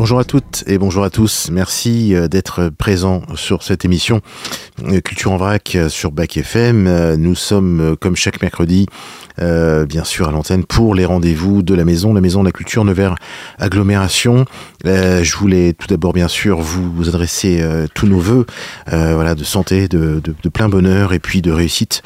Bonjour 0.00 0.18
à 0.18 0.24
toutes 0.24 0.64
et 0.66 0.78
bonjour 0.78 1.04
à 1.04 1.10
tous. 1.10 1.50
Merci 1.52 2.14
euh, 2.14 2.26
d'être 2.26 2.70
présents 2.70 3.20
sur 3.34 3.62
cette 3.62 3.84
émission 3.84 4.22
euh, 4.86 5.02
Culture 5.02 5.30
en 5.30 5.36
vrac 5.36 5.76
euh, 5.76 5.90
sur 5.90 6.10
Bac 6.10 6.38
FM. 6.38 7.16
Nous 7.16 7.34
sommes, 7.34 7.98
comme 8.00 8.16
chaque 8.16 8.40
mercredi, 8.40 8.86
bien 9.36 10.04
sûr 10.04 10.28
à 10.28 10.32
l'antenne 10.32 10.64
pour 10.64 10.94
les 10.94 11.04
rendez-vous 11.04 11.62
de 11.62 11.74
la 11.74 11.84
maison, 11.84 12.14
la 12.14 12.22
maison 12.22 12.40
de 12.40 12.46
la 12.46 12.52
culture 12.52 12.82
Nevers 12.82 13.14
Agglomération. 13.58 14.46
je 14.84 15.36
voulais 15.36 15.74
tout 15.74 15.86
d'abord, 15.86 16.14
bien 16.14 16.28
sûr, 16.28 16.60
vous, 16.60 17.08
adresser 17.08 17.62
tous 17.94 18.06
nos 18.06 18.18
voeux 18.18 18.46
voilà, 18.86 19.34
de 19.34 19.44
santé, 19.44 19.88
de, 19.88 20.20
de 20.20 20.48
plein 20.48 20.68
bonheur 20.68 21.12
et 21.14 21.18
puis 21.18 21.40
de 21.40 21.52
réussite 21.52 22.02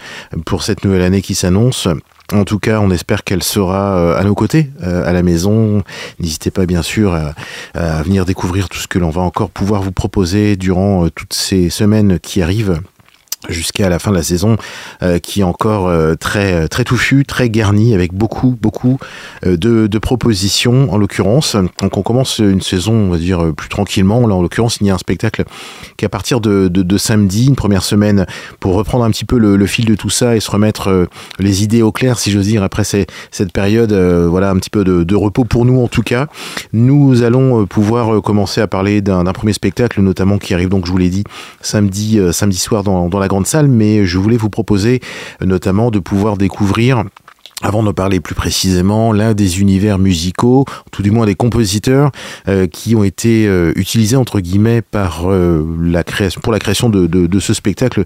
pour 0.46 0.62
cette 0.62 0.84
nouvelle 0.84 1.02
année 1.02 1.22
qui 1.22 1.34
s'annonce. 1.34 1.88
En 2.32 2.44
tout 2.44 2.58
cas, 2.58 2.80
on 2.80 2.90
espère 2.90 3.22
qu'elle 3.22 3.42
sera 3.42 3.98
euh, 3.98 4.18
à 4.18 4.24
nos 4.24 4.34
côtés 4.34 4.70
euh, 4.82 5.06
à 5.06 5.12
la 5.12 5.22
maison. 5.22 5.82
N'hésitez 6.18 6.50
pas 6.50 6.64
bien 6.64 6.82
sûr 6.82 7.14
à, 7.14 8.02
venir 8.02 8.24
découvrir 8.24 8.68
tout 8.68 8.78
ce 8.78 8.88
que 8.88 8.98
l'on 8.98 9.10
va 9.10 9.20
encore 9.20 9.50
pouvoir 9.50 9.82
vous 9.82 9.92
proposer 9.92 10.56
durant 10.56 11.04
euh, 11.04 11.10
toutes 11.10 11.34
ces 11.34 11.68
semaines 11.68 12.18
qui 12.18 12.40
arrivent 12.40 12.80
jusqu'à 13.48 13.88
la 13.88 13.98
fin 13.98 14.10
de 14.10 14.16
la 14.16 14.22
saison 14.22 14.56
euh, 15.02 15.18
qui 15.18 15.40
est 15.40 15.44
encore 15.44 15.88
euh, 15.88 16.14
très 16.14 16.68
très 16.68 16.84
touffu, 16.84 17.24
très 17.24 17.50
garni 17.50 17.94
avec 17.94 18.12
beaucoup 18.12 18.56
beaucoup 18.60 18.98
euh, 19.46 19.56
de, 19.56 19.98
propositions 19.98 20.92
en 20.92 20.98
l'occurrence. 20.98 21.56
Donc 21.80 21.96
on 21.96 22.02
commence 22.02 22.38
une 22.38 22.60
saison 22.60 22.92
on 22.92 23.10
va 23.10 23.18
dire 23.18 23.52
plus 23.56 23.68
tranquillement. 23.68 24.26
Là 24.26 24.34
en 24.34 24.42
l'occurrence 24.42 24.78
il 24.80 24.86
y 24.86 24.90
a 24.90 24.94
un 24.94 24.98
spectacle 24.98 25.44
qui 25.96 26.04
à 26.04 26.08
partir 26.08 26.40
de, 26.40 26.98
samedi, 26.98 27.46
une 27.46 27.56
première 27.56 27.82
semaine 27.82 28.26
pour 28.60 28.74
reprendre 28.74 29.04
un 29.04 29.10
petit 29.10 29.24
peu 29.24 29.38
le, 29.38 29.66
fil 29.66 29.86
de 29.86 29.94
tout 29.94 30.10
ça 30.10 30.36
et 30.36 30.40
se 30.40 30.50
remettre 30.50 31.08
les 31.38 31.62
idées 31.62 31.80
au 31.80 31.90
clair 31.90 32.18
si 32.18 32.30
j'ose 32.30 32.46
dire 32.46 32.62
après 32.62 32.84
ces, 32.84 33.06
cette 33.30 33.52
période 33.52 33.92
voilà 33.92 34.50
un 34.50 34.56
petit 34.56 34.70
peu 34.70 34.84
de, 34.84 35.04
de, 35.04 35.16
repos 35.16 35.44
pour 35.44 35.64
nous 35.64 35.80
en 35.82 35.88
tout 35.88 36.02
cas. 36.02 36.26
Nous 36.72 37.22
allons 37.22 37.66
pouvoir 37.66 38.20
commencer 38.20 38.60
à 38.60 38.66
parler 38.66 39.00
d'un 39.00 39.24
premier 39.32 39.54
spectacle 39.54 40.00
notamment 40.02 40.38
qui 40.38 40.52
arrive 40.52 40.68
donc 40.68 40.86
je 40.86 40.90
vous 40.90 40.98
l'ai 40.98 41.08
dit 41.08 41.24
samedi 41.62 42.20
samedi 42.32 42.58
soir 42.58 42.84
dans, 42.84 43.08
dans 43.08 43.18
la 43.18 43.28
salle, 43.42 43.68
mais 43.68 44.06
je 44.06 44.18
voulais 44.18 44.36
vous 44.36 44.50
proposer 44.50 45.00
euh, 45.42 45.46
notamment 45.46 45.90
de 45.90 45.98
pouvoir 45.98 46.36
découvrir 46.36 47.04
avant 47.64 47.82
de 47.82 47.90
parler 47.92 48.20
plus 48.20 48.34
précisément, 48.34 49.12
l'un 49.12 49.32
des 49.32 49.60
univers 49.60 49.98
musicaux, 49.98 50.66
tout 50.92 51.02
du 51.02 51.10
moins 51.10 51.24
des 51.24 51.34
compositeurs, 51.34 52.12
euh, 52.46 52.66
qui 52.66 52.94
ont 52.94 53.04
été 53.04 53.46
euh, 53.46 53.72
utilisés 53.74 54.16
entre 54.16 54.40
guillemets 54.40 54.82
par 54.82 55.26
la 55.26 56.04
création, 56.04 56.42
pour 56.42 56.52
la 56.52 56.58
création 56.58 56.90
de, 56.90 57.06
de, 57.06 57.26
de 57.26 57.40
ce 57.40 57.54
spectacle 57.54 58.04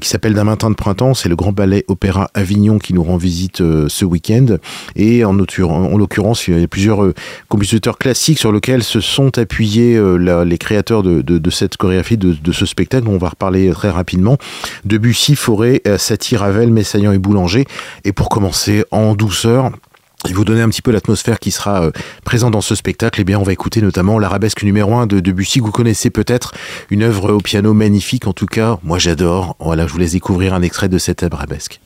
qui 0.00 0.08
s'appelle 0.08 0.34
D'un 0.34 0.44
matin 0.44 0.70
de 0.70 0.76
printemps. 0.76 1.14
C'est 1.14 1.28
le 1.28 1.34
Grand 1.34 1.50
Ballet 1.50 1.84
Opéra 1.88 2.30
Avignon 2.34 2.78
qui 2.78 2.94
nous 2.94 3.02
rend 3.02 3.16
visite 3.16 3.58
ce 3.58 4.04
week-end. 4.04 4.58
Et 4.94 5.24
en, 5.24 5.36
en 5.36 5.96
l'occurrence, 5.96 6.46
il 6.46 6.60
y 6.60 6.62
a 6.62 6.68
plusieurs 6.68 7.12
compositeurs 7.48 7.98
classiques 7.98 8.38
sur 8.38 8.52
lesquels 8.52 8.84
se 8.84 9.00
sont 9.00 9.36
appuyés 9.38 10.00
les 10.18 10.58
créateurs 10.58 11.02
de, 11.02 11.20
de, 11.22 11.50
cette 11.50 11.76
chorégraphie, 11.76 12.16
de, 12.16 12.52
ce 12.52 12.66
spectacle. 12.66 13.08
On 13.08 13.18
va 13.18 13.30
reparler 13.30 13.70
très 13.72 13.90
rapidement. 13.90 14.38
Debussy, 14.84 15.34
Forêt, 15.34 15.82
Satie, 15.98 16.36
Ravel, 16.36 16.70
Messaillant 16.70 17.12
et 17.12 17.18
Boulanger. 17.18 17.66
Et 18.04 18.12
pour 18.12 18.28
commencer, 18.28 18.84
en 18.92 18.99
douceur, 19.14 19.70
et 20.28 20.32
vous 20.32 20.44
donner 20.44 20.60
un 20.60 20.68
petit 20.68 20.82
peu 20.82 20.90
l'atmosphère 20.90 21.38
qui 21.38 21.50
sera 21.50 21.84
euh, 21.84 21.90
présente 22.24 22.52
dans 22.52 22.60
ce 22.60 22.74
spectacle, 22.74 23.20
eh 23.20 23.24
bien, 23.24 23.38
on 23.38 23.42
va 23.42 23.52
écouter 23.52 23.80
notamment 23.80 24.18
l'arabesque 24.18 24.62
numéro 24.62 24.94
1 24.94 25.06
de 25.06 25.20
Debussy, 25.20 25.60
que 25.60 25.64
vous 25.64 25.72
connaissez 25.72 26.10
peut-être, 26.10 26.54
une 26.90 27.02
œuvre 27.02 27.32
au 27.32 27.38
piano 27.38 27.72
magnifique, 27.72 28.26
en 28.26 28.32
tout 28.32 28.46
cas, 28.46 28.78
moi 28.82 28.98
j'adore. 28.98 29.56
Voilà, 29.60 29.86
je 29.86 29.92
vous 29.92 29.98
laisse 29.98 30.12
découvrir 30.12 30.52
un 30.54 30.62
extrait 30.62 30.88
de 30.88 30.98
cette 30.98 31.22
arabesque. 31.22 31.80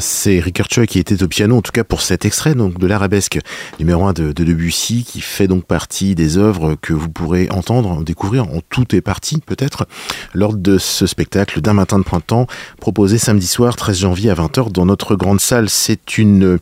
C'est 0.00 0.40
Ricard 0.40 0.66
Choi 0.70 0.86
qui 0.86 0.98
était 0.98 1.22
au 1.22 1.28
piano, 1.28 1.56
en 1.56 1.62
tout 1.62 1.72
cas 1.72 1.84
pour 1.84 2.00
cet 2.00 2.24
extrait 2.24 2.54
donc 2.54 2.78
de 2.78 2.86
l'arabesque 2.86 3.38
numéro 3.78 4.04
1 4.04 4.12
de, 4.12 4.32
Debussy, 4.32 5.04
qui 5.04 5.20
fait 5.20 5.46
donc 5.46 5.64
partie 5.64 6.14
des 6.14 6.36
œuvres 6.36 6.76
que 6.80 6.92
vous 6.92 7.08
pourrez 7.08 7.48
entendre, 7.50 8.02
découvrir 8.04 8.44
en 8.44 8.60
tout 8.68 8.94
et 8.94 9.00
partie 9.00 9.38
peut-être, 9.38 9.86
lors 10.34 10.54
de 10.54 10.78
ce 10.78 11.06
spectacle 11.06 11.60
d'un 11.60 11.72
matin 11.72 11.98
de 11.98 12.04
printemps 12.04 12.46
proposé 12.80 13.18
samedi 13.18 13.46
soir 13.46 13.76
13 13.76 13.98
janvier 13.98 14.30
à 14.30 14.34
20h 14.34 14.72
dans 14.72 14.86
notre 14.86 15.16
grande 15.16 15.40
salle. 15.40 15.68
C'est 15.68 16.18
une, 16.18 16.58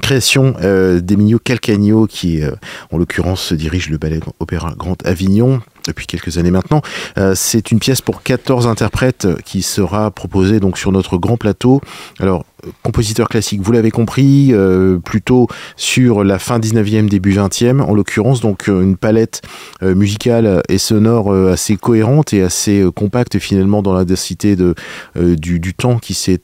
création 0.00 0.54
euh, 0.62 1.00
d'Emilio 1.00 1.38
Calcagno 1.38 2.06
qui, 2.06 2.42
euh, 2.42 2.52
en 2.90 2.98
l'occurrence, 2.98 3.52
dirige 3.52 3.90
le 3.90 3.98
ballet 3.98 4.20
opéra 4.40 4.74
Grand 4.76 5.04
Avignon 5.04 5.60
depuis 5.88 6.06
quelques 6.06 6.38
années 6.38 6.52
maintenant. 6.52 6.82
Euh, 7.16 7.32
c'est 7.34 7.72
une 7.72 7.80
pièce 7.80 8.00
pour 8.00 8.22
14 8.22 8.68
interprètes 8.68 9.26
qui 9.44 9.62
sera 9.62 10.10
proposée 10.10 10.60
donc 10.60 10.78
sur 10.78 10.92
notre 10.92 11.16
grand 11.16 11.36
plateau. 11.36 11.80
Alors, 12.20 12.44
compositeur 12.82 13.28
classique, 13.28 13.60
vous 13.62 13.72
l'avez 13.72 13.90
compris, 13.90 14.48
euh, 14.52 14.98
plutôt 14.98 15.48
sur 15.76 16.24
la 16.24 16.38
fin 16.38 16.58
19e, 16.58 17.08
début 17.08 17.32
20e, 17.32 17.80
en 17.80 17.94
l'occurrence, 17.94 18.40
donc 18.40 18.68
euh, 18.68 18.82
une 18.82 18.96
palette 18.96 19.42
musicale 19.82 20.62
et 20.68 20.78
sonore 20.78 21.32
assez 21.32 21.76
cohérente 21.76 22.32
et 22.32 22.42
assez 22.42 22.84
compacte 22.94 23.38
finalement 23.38 23.80
dans 23.80 23.94
la 23.94 24.04
densité 24.04 24.56
de, 24.56 24.74
du, 25.16 25.74
temps 25.74 25.98
qui 25.98 26.14
s'est 26.14 26.42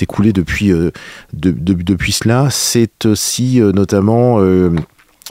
écoulé 0.00 0.32
depuis, 0.32 0.68
de, 0.68 0.92
depuis 1.32 2.12
cela. 2.12 2.48
C'est 2.50 3.06
aussi 3.06 3.60
notamment 3.60 4.38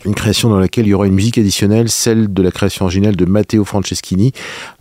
une 0.07 0.16
création 0.16 0.50
dans 0.50 0.59
laquelle 0.59 0.85
il 0.85 0.90
y 0.90 0.94
aura 0.94 1.06
une 1.06 1.13
musique 1.13 1.38
additionnelle, 1.38 1.90
celle 1.90 2.34
de 2.34 2.41
la 2.41 2.50
création 2.50 2.85
originale 2.85 3.16
de 3.16 3.25
Matteo 3.25 3.66
Franceschini. 3.66 4.31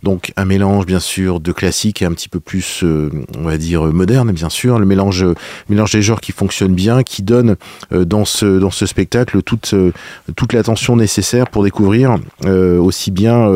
Donc 0.01 0.31
un 0.37 0.45
mélange 0.45 0.85
bien 0.85 1.01
sûr 1.01 1.39
de 1.39 1.51
classique 1.51 2.01
et 2.01 2.05
un 2.05 2.13
petit 2.13 2.29
peu 2.29 2.39
plus, 2.39 2.83
euh, 2.83 3.11
on 3.37 3.43
va 3.43 3.57
dire, 3.57 3.83
moderne 3.83 4.31
bien 4.31 4.49
sûr. 4.49 4.79
Le 4.79 4.85
mélange, 4.85 5.25
mélange 5.69 5.91
des 5.91 6.01
genres 6.01 6.21
qui 6.21 6.31
fonctionne 6.31 6.73
bien, 6.73 7.03
qui 7.03 7.23
donne 7.23 7.57
euh, 7.91 8.05
dans, 8.05 8.25
ce, 8.25 8.57
dans 8.57 8.71
ce 8.71 8.85
spectacle 8.85 9.41
toute, 9.41 9.73
euh, 9.73 9.91
toute 10.35 10.53
l'attention 10.53 10.95
nécessaire 10.95 11.49
pour 11.49 11.63
découvrir 11.63 12.17
aussi 12.45 13.11
bien 13.11 13.51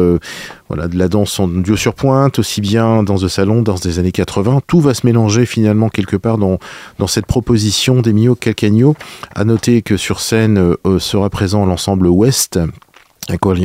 voilà, 0.72 0.88
de 0.88 0.98
la 0.98 1.10
danse 1.10 1.38
en 1.38 1.50
duo 1.50 1.76
sur 1.76 1.94
pointe, 1.94 2.40
aussi 2.40 2.62
bien 2.62 3.04
dans 3.04 3.16
de 3.16 3.28
salon, 3.28 3.62
dans 3.62 3.76
des 3.76 4.00
années 4.00 4.14
80. 4.14 4.62
Tout 4.68 4.80
va 4.80 4.94
se 4.94 5.06
mélanger 5.06 5.46
finalement 5.46 5.90
quelque 5.90 6.16
part 6.16 6.38
dans, 6.38 6.60
dans 6.98 7.08
cette 7.08 7.26
proposition 7.26 8.02
d'Emilio 8.02 8.36
Calcagno. 8.36 8.96
À 9.36 9.44
noter 9.44 9.82
que 9.82 9.98
sur 9.98 10.22
scène 10.22 10.58
euh, 10.86 11.00
sera 11.00 11.30
présent 11.30 11.66
l'ensemble 11.66 12.08
Ouest 12.08 12.58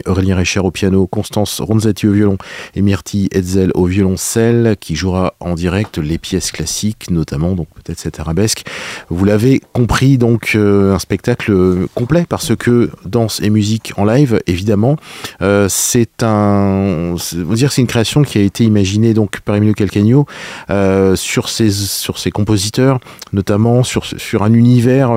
Aurélien 0.06 0.36
Recher 0.36 0.60
au 0.60 0.70
piano, 0.70 1.06
Constance 1.06 1.60
Ronzati 1.60 2.06
au 2.06 2.12
violon 2.12 2.38
et 2.74 2.82
Myrti 2.82 3.28
Hetzel 3.32 3.70
au 3.74 3.86
violoncelle 3.86 4.76
qui 4.78 4.94
jouera 4.94 5.34
en 5.40 5.54
direct 5.54 5.98
les 5.98 6.18
pièces 6.18 6.52
classiques 6.52 7.10
notamment, 7.10 7.54
donc 7.54 7.68
peut-être 7.74 7.98
cette 7.98 8.20
arabesque. 8.20 8.64
Vous 9.08 9.24
l'avez 9.24 9.60
compris, 9.72 10.18
donc 10.18 10.52
euh, 10.54 10.94
un 10.94 10.98
spectacle 10.98 11.86
complet 11.94 12.26
parce 12.28 12.54
que 12.54 12.90
danse 13.04 13.40
et 13.40 13.50
musique 13.50 13.92
en 13.96 14.04
live, 14.04 14.40
évidemment. 14.46 14.96
Euh, 15.42 15.66
c'est 15.68 16.22
un, 16.22 17.14
vous 17.14 17.54
dire, 17.54 17.72
c'est 17.72 17.80
une 17.80 17.86
création 17.86 18.22
qui 18.22 18.38
a 18.38 18.42
été 18.42 18.64
imaginée 18.64 19.14
donc 19.14 19.40
par 19.40 19.56
Emilio 19.56 19.74
Calcagno 19.74 20.26
euh, 20.70 21.16
sur 21.16 21.48
ses 21.48 21.70
sur 21.70 22.18
ses 22.18 22.30
compositeurs, 22.30 23.00
notamment 23.32 23.82
sur 23.82 24.04
sur 24.04 24.42
un 24.42 24.52
univers 24.52 25.10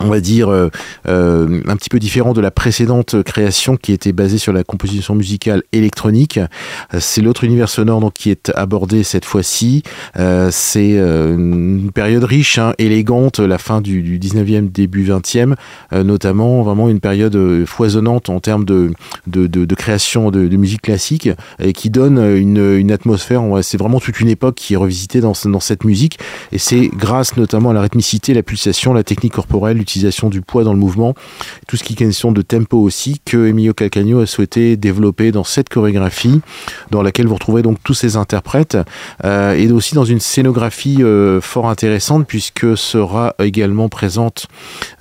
on 0.00 0.08
va 0.08 0.20
dire, 0.20 0.48
euh, 0.48 0.70
euh, 1.06 1.60
un 1.68 1.76
petit 1.76 1.88
peu 1.88 2.00
différent 2.00 2.32
de 2.32 2.40
la 2.40 2.50
précédente 2.50 3.22
création 3.22 3.76
qui 3.76 3.92
était 3.92 4.12
basée 4.12 4.38
sur 4.38 4.52
la 4.52 4.64
composition 4.64 5.14
musicale 5.14 5.62
électronique. 5.72 6.38
Euh, 6.38 6.98
c'est 6.98 7.22
l'autre 7.22 7.44
univers 7.44 7.68
sonore 7.68 8.12
qui 8.12 8.30
est 8.30 8.50
abordé 8.56 9.04
cette 9.04 9.24
fois-ci. 9.24 9.82
c'est 10.50 10.96
une 10.96 11.90
période 11.92 12.24
riche, 12.24 12.58
hein, 12.58 12.72
élégante, 12.78 13.38
la 13.38 13.58
fin 13.58 13.80
du, 13.80 14.18
19e, 14.18 14.70
début 14.70 15.04
20e, 15.04 15.54
notamment 15.92 16.62
vraiment 16.62 16.88
une 16.88 17.00
période 17.00 17.64
foisonnante 17.64 18.28
en 18.28 18.40
termes 18.40 18.64
de, 18.64 18.90
de, 19.26 19.46
de, 19.46 19.74
création 19.74 20.30
de, 20.30 20.56
musique 20.56 20.82
classique 20.82 21.28
et 21.60 21.72
qui 21.72 21.90
donne 21.90 22.18
une, 22.18 22.76
une 22.76 22.90
atmosphère. 22.90 23.42
C'est 23.62 23.78
vraiment 23.78 24.00
toute 24.00 24.20
une 24.20 24.28
époque 24.28 24.56
qui 24.56 24.74
est 24.74 24.76
revisitée 24.76 25.20
dans, 25.20 25.34
dans 25.44 25.60
cette 25.60 25.84
musique 25.84 26.18
et 26.52 26.58
c'est 26.58 26.88
grâce 26.88 27.36
notamment 27.36 27.70
à 27.70 27.72
la 27.72 27.82
rythmicité, 27.82 28.34
la 28.34 28.42
pulsation, 28.42 28.92
la 28.92 29.04
technique 29.04 29.34
corporelle, 29.34 29.83
l'utilisation 29.84 30.30
du 30.30 30.40
poids 30.40 30.64
dans 30.64 30.72
le 30.72 30.78
mouvement, 30.78 31.14
tout 31.68 31.76
ce 31.76 31.84
qui 31.84 31.92
est 31.92 31.96
question 31.96 32.32
de 32.32 32.40
tempo 32.40 32.78
aussi, 32.78 33.20
que 33.24 33.48
Emilio 33.48 33.74
Calcagno 33.74 34.20
a 34.20 34.26
souhaité 34.26 34.78
développer 34.78 35.30
dans 35.30 35.44
cette 35.44 35.68
chorégraphie, 35.68 36.40
dans 36.90 37.02
laquelle 37.02 37.26
vous 37.26 37.34
retrouvez 37.34 37.60
donc 37.60 37.76
tous 37.84 37.92
ces 37.92 38.16
interprètes, 38.16 38.78
euh, 39.24 39.52
et 39.52 39.70
aussi 39.70 39.94
dans 39.94 40.06
une 40.06 40.20
scénographie 40.20 41.02
euh, 41.02 41.42
fort 41.42 41.68
intéressante, 41.68 42.26
puisque 42.26 42.78
sera 42.78 43.34
également 43.38 43.90
présente, 43.90 44.46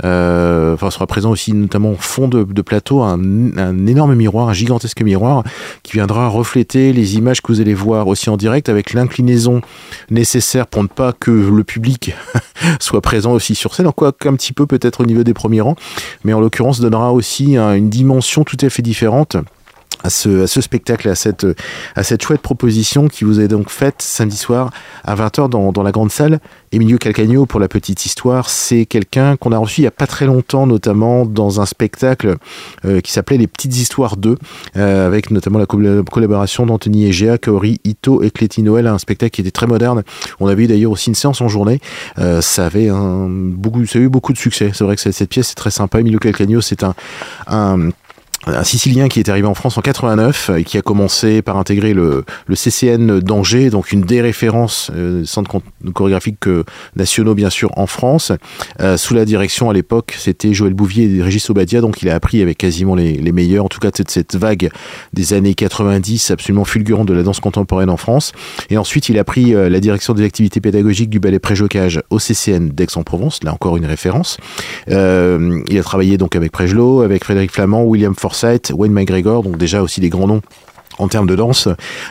euh, 0.04 0.74
enfin 0.74 0.92
sera 0.92 1.08
présent 1.08 1.32
aussi 1.32 1.54
notamment 1.54 1.92
au 1.92 1.98
fond 1.98 2.28
de, 2.28 2.62
plateau, 2.62 3.02
un, 3.02 3.20
un, 3.58 3.88
énorme 3.88 4.16
miroir, 4.16 4.50
un 4.50 4.54
gigantesque 4.54 5.02
miroir, 5.02 5.44
qui 5.84 5.94
viendra 5.94 6.28
refléter 6.28 6.92
les 6.92 7.16
images 7.16 7.42
que 7.42 7.54
vous 7.54 7.62
allez 7.62 7.74
voir 7.74 8.08
aussi 8.08 8.30
en 8.30 8.36
direct, 8.36 8.68
avec 8.68 8.94
l'inclinaison 8.94 9.62
nécessaire 10.10 10.68
pour 10.68 10.84
ne 10.84 10.90
pas 10.90 11.14
que 11.14 11.32
le 11.32 11.64
public 11.64 12.14
soit 12.82 13.02
présent 13.02 13.32
aussi 13.32 13.56
sur 13.56 13.74
scène, 13.76 13.88
en 13.88 13.94
quoi 13.94 14.12
qu'un 14.12 14.34
petit 14.36 14.52
peu 14.52 14.66
peut-être 14.80 15.02
au 15.02 15.06
niveau 15.06 15.24
des 15.24 15.34
premiers 15.34 15.62
rangs, 15.62 15.76
mais 16.24 16.34
en 16.34 16.40
l'occurrence 16.40 16.80
donnera 16.80 17.14
aussi 17.14 17.58
une 17.58 17.90
dimension 17.90 18.44
tout 18.44 18.58
à 18.62 18.70
fait 18.70 18.82
différente 18.82 19.38
à 20.04 20.10
ce, 20.10 20.44
à 20.44 20.48
ce 20.48 20.62
spectacle, 20.62 21.10
à 21.10 21.16
cette, 21.16 21.46
à 21.96 22.04
cette 22.04 22.24
chouette 22.24 22.42
proposition 22.42 23.08
qui 23.08 23.24
vous 23.24 23.40
est 23.40 23.48
donc 23.48 23.70
faite 23.70 24.02
samedi 24.02 24.38
soir 24.38 24.72
à 25.04 25.16
20h 25.16 25.50
dans, 25.50 25.72
dans 25.72 25.84
la 25.84 25.92
grande 25.92 26.12
salle. 26.12 26.40
Emilio 26.72 26.98
Calcagno, 26.98 27.46
pour 27.46 27.60
la 27.60 27.68
petite 27.68 28.06
histoire, 28.06 28.50
c'est 28.50 28.86
quelqu'un 28.86 29.38
qu'on 29.38 29.52
a 29.52 29.58
reçu 29.58 29.82
il 29.82 29.84
y 29.84 29.88
a 29.88 29.92
pas 29.92 30.08
très 30.08 30.26
longtemps, 30.26 30.66
notamment 30.66 31.26
dans 31.26 31.62
un 31.62 31.66
spectacle 31.66 32.36
euh, 32.86 33.00
qui 33.00 33.12
s'appelait 33.12 33.38
Les 33.38 33.48
Petites 33.48 33.78
Histoires 33.78 34.18
2, 34.18 34.38
euh, 34.76 35.08
avec 35.08 35.30
notamment 35.30 35.60
la 35.60 35.66
collaboration 35.68 36.66
d'Anthony 36.66 37.06
Egea, 37.06 37.38
Kaori 37.38 37.80
Ito 37.84 38.24
et 38.24 38.32
Cléty 38.32 38.64
Noël, 38.64 38.88
un 38.88 38.98
spectacle 38.98 39.32
qui 39.32 39.42
était 39.42 39.52
très 39.52 39.68
moderne. 39.68 40.04
On 40.40 40.48
avait 40.48 40.64
eu 40.64 40.68
d'ailleurs 40.68 40.92
aussi 40.92 41.10
une 41.10 41.16
séance 41.16 41.42
en 41.42 41.48
journée. 41.48 41.80
Euh, 42.18 42.42
ça 42.42 42.66
avait 42.66 42.90
un, 42.90 43.28
beaucoup, 43.30 43.86
ça 43.86 44.00
a 44.00 44.02
eu 44.02 44.10
beaucoup 44.10 44.34
de 44.34 44.38
succès. 44.38 44.72
C'est 44.74 44.84
vrai 44.84 44.96
que 44.96 45.12
cette 45.12 45.30
pièce 45.30 45.52
est 45.52 45.56
très 45.56 45.72
sympa. 45.72 46.00
Emilio 46.00 46.20
Calcagno, 46.20 46.62
c'est 46.62 46.84
un, 46.84 46.96
un 47.48 47.90
un 48.48 48.64
Sicilien 48.64 49.08
qui 49.08 49.20
est 49.20 49.30
arrivé 49.30 49.48
en 49.48 49.54
France 49.54 49.78
en 49.78 49.82
89 49.82 50.52
et 50.58 50.64
qui 50.64 50.78
a 50.78 50.82
commencé 50.82 51.42
par 51.42 51.58
intégrer 51.58 51.94
le, 51.94 52.26
CCN 52.54 53.20
d'Angers, 53.20 53.70
donc 53.70 53.92
une 53.92 54.02
des 54.02 54.22
références 54.22 54.92
euh, 54.96 55.26
centres 55.26 55.62
chorégraphiques 55.94 56.48
euh, 56.48 56.64
nationaux 56.96 57.36
bien 57.36 57.50
sûr 57.50 57.72
en 57.78 57.88
France, 57.88 58.32
euh, 58.80 58.98
sous 58.98 59.14
la 59.14 59.26
direction 59.26 59.70
à 59.70 59.74
l'époque 59.74 60.16
c'était 60.18 60.54
Joël 60.54 60.74
Bouvier 60.74 61.10
et 61.16 61.22
Régis 61.22 61.50
Obadia, 61.50 61.82
donc 61.82 62.02
il 62.02 62.10
a 62.10 62.16
appris 62.16 62.42
avec 62.42 62.58
quasiment 62.58 62.96
les, 62.96 63.32
meilleurs, 63.32 63.66
en 63.66 63.70
tout 63.70 63.80
cas 63.80 63.90
cette, 63.94 64.12
cette 64.12 64.36
vague 64.36 64.70
des 65.14 65.34
années 65.34 65.56
90 65.56 66.32
absolument 66.32 66.66
fulgurante 66.66 67.08
de 67.08 67.14
la 67.14 67.24
danse 67.24 67.40
contemporaine 67.40 67.90
en 67.90 67.98
France. 67.98 68.32
Et 68.70 68.78
ensuite 68.78 69.10
il 69.10 69.18
a 69.20 69.24
pris 69.24 69.56
euh, 69.56 69.70
la 69.70 69.80
direction 69.80 70.14
des 70.14 70.24
activités 70.24 70.62
pédagogiques 70.62 71.10
du 71.10 71.20
ballet 71.20 71.40
Préjocage 71.40 72.02
au 72.10 72.20
CCN 72.20 72.70
d'Aix-en-Provence, 72.70 73.44
là 73.44 73.54
encore 73.54 73.78
une 73.78 73.86
référence. 73.86 74.38
Euh, 74.90 75.62
il 75.70 75.78
a 75.78 75.84
travaillé 75.84 76.18
donc 76.18 76.36
avec 76.36 76.52
Prégelot, 76.52 77.02
avec 77.02 77.24
Frédéric 77.24 77.52
Flamand, 77.52 77.84
William 77.84 78.16
Fort 78.16 78.33
Wayne 78.72 78.94
McGregor, 78.94 79.44
donc 79.44 79.58
déjà 79.58 79.82
aussi 79.82 80.02
des 80.02 80.10
grands 80.10 80.28
noms 80.28 80.42
en 80.98 81.08
termes 81.08 81.28
de 81.28 81.36
danse. 81.36 81.68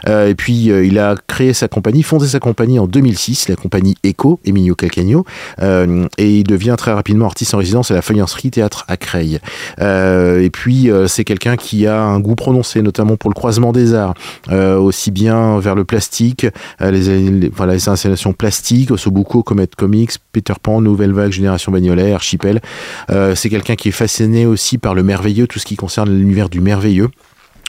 Euh, 0.08 0.28
et 0.28 0.34
puis 0.34 0.70
euh, 0.70 0.84
il 0.84 0.98
a 0.98 1.14
créé 1.26 1.52
sa 1.52 1.68
compagnie, 1.68 2.02
fondé 2.02 2.26
sa 2.26 2.40
compagnie 2.40 2.78
en 2.78 2.86
2006, 2.86 3.48
la 3.48 3.56
compagnie 3.56 3.96
Echo, 4.02 4.40
Emilio 4.44 4.74
Calcagno, 4.74 5.24
euh, 5.60 6.06
et 6.18 6.38
il 6.38 6.44
devient 6.44 6.74
très 6.78 6.92
rapidement 6.92 7.26
artiste 7.26 7.54
en 7.54 7.58
résidence 7.58 7.90
à 7.90 7.94
la 7.94 8.02
Feuillancerie 8.02 8.50
Théâtre 8.50 8.84
à 8.88 8.96
Creil. 8.96 9.40
et 9.78 10.50
puis 10.52 10.90
c'est 11.06 11.24
quelqu'un 11.24 11.56
qui 11.56 11.86
a 11.86 12.00
un 12.00 12.20
goût 12.20 12.34
prononcé, 12.34 12.82
notamment 12.82 13.16
pour 13.16 13.30
le 13.30 13.34
croisement 13.34 13.72
des 13.72 13.94
arts, 13.94 14.14
aussi 14.50 15.10
bien 15.10 15.58
vers 15.58 15.74
le 15.74 15.84
plastique, 15.84 16.46
les, 16.80 17.88
installations 17.88 18.32
plastiques, 18.32 18.90
Osobuco, 18.90 19.42
Comet 19.42 19.68
Comics, 19.76 20.12
Peter 20.32 20.54
Pan, 20.60 20.80
Nouvelle 20.80 21.12
Vague, 21.12 21.32
Génération 21.32 21.72
Bagnolet, 21.72 22.12
Archipel. 22.12 22.60
c'est 23.08 23.50
quelqu'un 23.50 23.76
qui 23.76 23.88
est 23.88 23.92
fasciné 23.92 24.46
aussi 24.46 24.78
par 24.78 24.94
le 24.94 25.02
merveilleux, 25.02 25.46
tout 25.46 25.58
ce 25.58 25.66
qui 25.66 25.76
concerne 25.76 26.10
l'univers 26.10 26.48
du 26.48 26.60
merveilleux. 26.60 27.10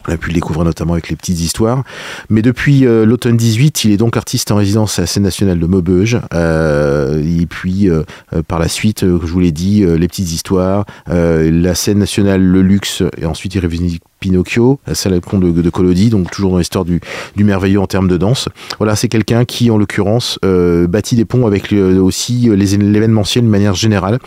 On 0.07 0.11
a 0.11 0.17
pu 0.17 0.29
le 0.29 0.35
découvrir 0.35 0.65
notamment 0.65 0.93
avec 0.93 1.09
les 1.09 1.15
petites 1.15 1.39
histoires. 1.39 1.83
Mais 2.29 2.41
depuis 2.41 2.85
euh, 2.85 3.05
l'automne 3.05 3.37
18, 3.37 3.85
il 3.85 3.91
est 3.91 3.97
donc 3.97 4.17
artiste 4.17 4.51
en 4.51 4.55
résidence 4.55 4.99
à 4.99 5.03
la 5.03 5.07
scène 5.07 5.23
nationale 5.23 5.59
de 5.59 5.65
Maubeuge. 5.65 6.19
Euh, 6.33 7.23
et 7.23 7.45
puis, 7.45 7.89
euh, 7.89 8.03
par 8.47 8.59
la 8.59 8.67
suite, 8.67 9.01
je 9.01 9.07
vous 9.07 9.39
l'ai 9.39 9.51
dit, 9.51 9.85
les 9.85 10.07
petites 10.07 10.31
histoires, 10.31 10.85
la 11.07 11.75
scène 11.75 11.99
nationale 11.99 12.41
Le 12.41 12.61
Luxe, 12.61 13.03
et 13.17 13.25
ensuite 13.25 13.55
il 13.55 13.59
revisite 13.59 14.03
Pinocchio, 14.23 14.79
la 14.87 14.95
salle 14.95 15.19
de, 15.19 15.61
de 15.61 15.69
Collodi, 15.69 16.09
donc 16.09 16.31
toujours 16.31 16.51
dans 16.51 16.57
l'histoire 16.57 16.85
du, 16.85 17.01
du, 17.35 17.43
merveilleux 17.43 17.81
en 17.81 17.87
termes 17.87 18.07
de 18.07 18.15
danse. 18.15 18.47
Voilà, 18.77 18.95
c'est 18.95 19.09
quelqu'un 19.09 19.43
qui, 19.43 19.69
en 19.69 19.77
l'occurrence, 19.77 20.39
euh, 20.45 20.87
bâtit 20.87 21.17
des 21.17 21.25
ponts 21.25 21.45
avec 21.45 21.73
aussi 21.73 22.49
l'événementiel 22.55 23.43
de 23.43 23.49
manière 23.49 23.73
générale, 23.73 24.19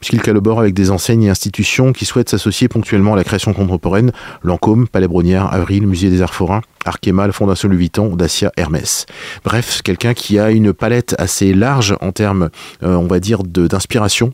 puisqu'il 0.00 0.22
collabore 0.22 0.60
avec 0.60 0.72
des 0.72 0.90
enseignes 0.90 1.24
et 1.24 1.28
institutions 1.28 1.92
qui 1.92 2.06
souhaitent 2.06 2.30
s'associer 2.30 2.68
ponctuellement 2.68 3.12
à 3.12 3.16
la 3.16 3.24
création 3.24 3.52
contemporaine, 3.52 4.12
Lancôme, 4.42 4.88
Palais 4.88 5.08
Bronière, 5.08 5.52
Avril, 5.52 5.86
Musée 5.86 6.08
des 6.08 6.22
Arts 6.22 6.32
Forains, 6.32 6.62
Arkema, 6.86 7.30
Fondation 7.30 7.68
Louis 7.68 7.78
Vuitton, 7.78 8.16
Dacia, 8.16 8.50
Hermès. 8.56 9.04
Bref, 9.44 9.82
quelqu'un 9.82 10.14
qui 10.14 10.38
a 10.38 10.52
une 10.52 10.72
palette 10.72 11.14
assez 11.18 11.52
large 11.52 11.96
en 12.00 12.12
termes, 12.12 12.48
euh, 12.82 12.94
on 12.94 13.06
va 13.06 13.20
dire, 13.20 13.42
d'inspiration 13.42 14.32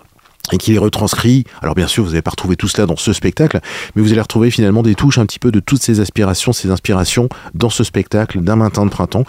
et 0.53 0.59
qui 0.59 0.73
les 0.73 0.79
retranscrit. 0.79 1.45
Alors 1.63 1.75
bien 1.75 1.87
sûr, 1.87 2.05
vous 2.05 2.11
n'allez 2.11 2.23
pas 2.23 2.31
retrouver 2.31 2.57
tout 2.57 2.69
cela 2.69 2.87
dans 2.87 2.97
ce 2.97 3.13
spectacle, 3.13 3.61
mais 3.95 4.03
vous 4.03 4.13
allez 4.13 4.21
retrouver 4.21 4.51
finalement 4.51 4.83
des 4.83 4.95
touches 4.95 5.19
un 5.19 5.27
petit 5.27 5.39
peu 5.39 5.51
de 5.51 5.61
toutes 5.61 5.83
ces 5.83 6.01
aspirations, 6.01 6.53
ces 6.53 6.71
inspirations 6.71 7.29
dans 7.55 7.71
ce 7.71 7.85
spectacle 7.85 8.41
d'un 8.41 8.57
matin 8.57 8.85
de 8.85 8.91
printemps 8.91 9.25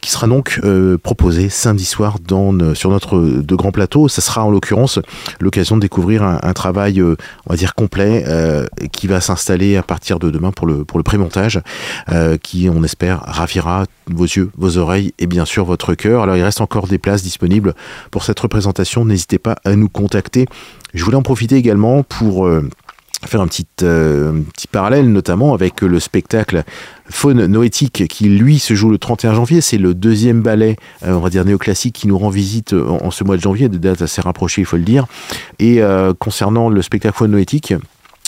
qui 0.00 0.10
sera 0.10 0.26
donc 0.26 0.60
euh, 0.64 0.96
proposé 0.96 1.48
samedi 1.48 1.84
soir 1.84 2.16
euh, 2.30 2.74
sur 2.74 2.90
notre 2.90 3.18
de 3.18 3.54
grand 3.54 3.72
plateau. 3.72 4.08
Ça 4.08 4.20
sera 4.20 4.44
en 4.44 4.50
l'occurrence 4.50 5.00
l'occasion 5.40 5.76
de 5.76 5.80
découvrir 5.80 6.22
un, 6.22 6.52
travail, 6.52 7.00
euh, 7.00 7.16
on 7.46 7.50
va 7.50 7.56
dire 7.56 7.74
complet, 7.74 8.24
qui 8.92 9.06
va 9.06 9.20
s'installer 9.20 9.76
à 9.76 9.82
partir 9.82 10.18
de 10.18 10.30
demain 10.30 10.52
pour 10.52 10.66
le 10.66 10.84
pour 10.84 10.98
le 10.98 11.02
prémontage, 11.02 11.60
qui 12.42 12.68
on 12.72 12.82
espère 12.82 13.22
ravira 13.24 13.84
vos 14.10 14.24
yeux, 14.24 14.50
vos 14.56 14.78
oreilles 14.78 15.12
et 15.18 15.26
bien 15.26 15.44
sûr 15.44 15.64
votre 15.64 15.94
cœur. 15.94 16.22
Alors 16.22 16.36
il 16.36 16.42
reste 16.42 16.60
encore 16.60 16.86
des 16.86 16.98
places 16.98 17.22
disponibles 17.22 17.74
pour 18.10 18.24
cette 18.24 18.40
représentation. 18.40 19.04
N'hésitez 19.04 19.38
pas 19.38 19.56
à 19.64 19.74
nous 19.74 19.88
contacter. 19.88 20.46
Je 20.94 21.04
voulais 21.04 21.16
en 21.16 21.22
profiter 21.22 21.56
également 21.56 22.02
pour 22.02 22.48
faire 23.26 23.40
un 23.40 23.48
petit, 23.48 23.66
un 23.82 24.42
petit 24.52 24.68
parallèle 24.70 25.10
notamment 25.10 25.52
avec 25.54 25.82
le 25.82 25.98
spectacle 25.98 26.62
Faune 27.10 27.46
Noétique 27.46 28.06
qui 28.08 28.28
lui 28.28 28.58
se 28.58 28.74
joue 28.74 28.90
le 28.90 28.98
31 28.98 29.34
janvier. 29.34 29.60
C'est 29.60 29.78
le 29.78 29.94
deuxième 29.94 30.42
ballet, 30.42 30.76
euh, 31.04 31.14
on 31.14 31.20
va 31.20 31.30
dire 31.30 31.44
néoclassique, 31.44 31.94
qui 31.94 32.06
nous 32.06 32.18
rend 32.18 32.28
visite 32.28 32.74
en, 32.74 33.10
ce 33.10 33.24
mois 33.24 33.36
de 33.36 33.42
janvier, 33.42 33.68
de 33.68 33.78
date 33.78 34.02
assez 34.02 34.20
rapprochée, 34.20 34.62
il 34.62 34.66
faut 34.66 34.76
le 34.76 34.82
dire. 34.82 35.06
Et 35.58 35.82
euh, 35.82 36.12
concernant 36.14 36.68
le 36.68 36.82
spectacle 36.82 37.16
Faune 37.16 37.32
Noétique, 37.32 37.74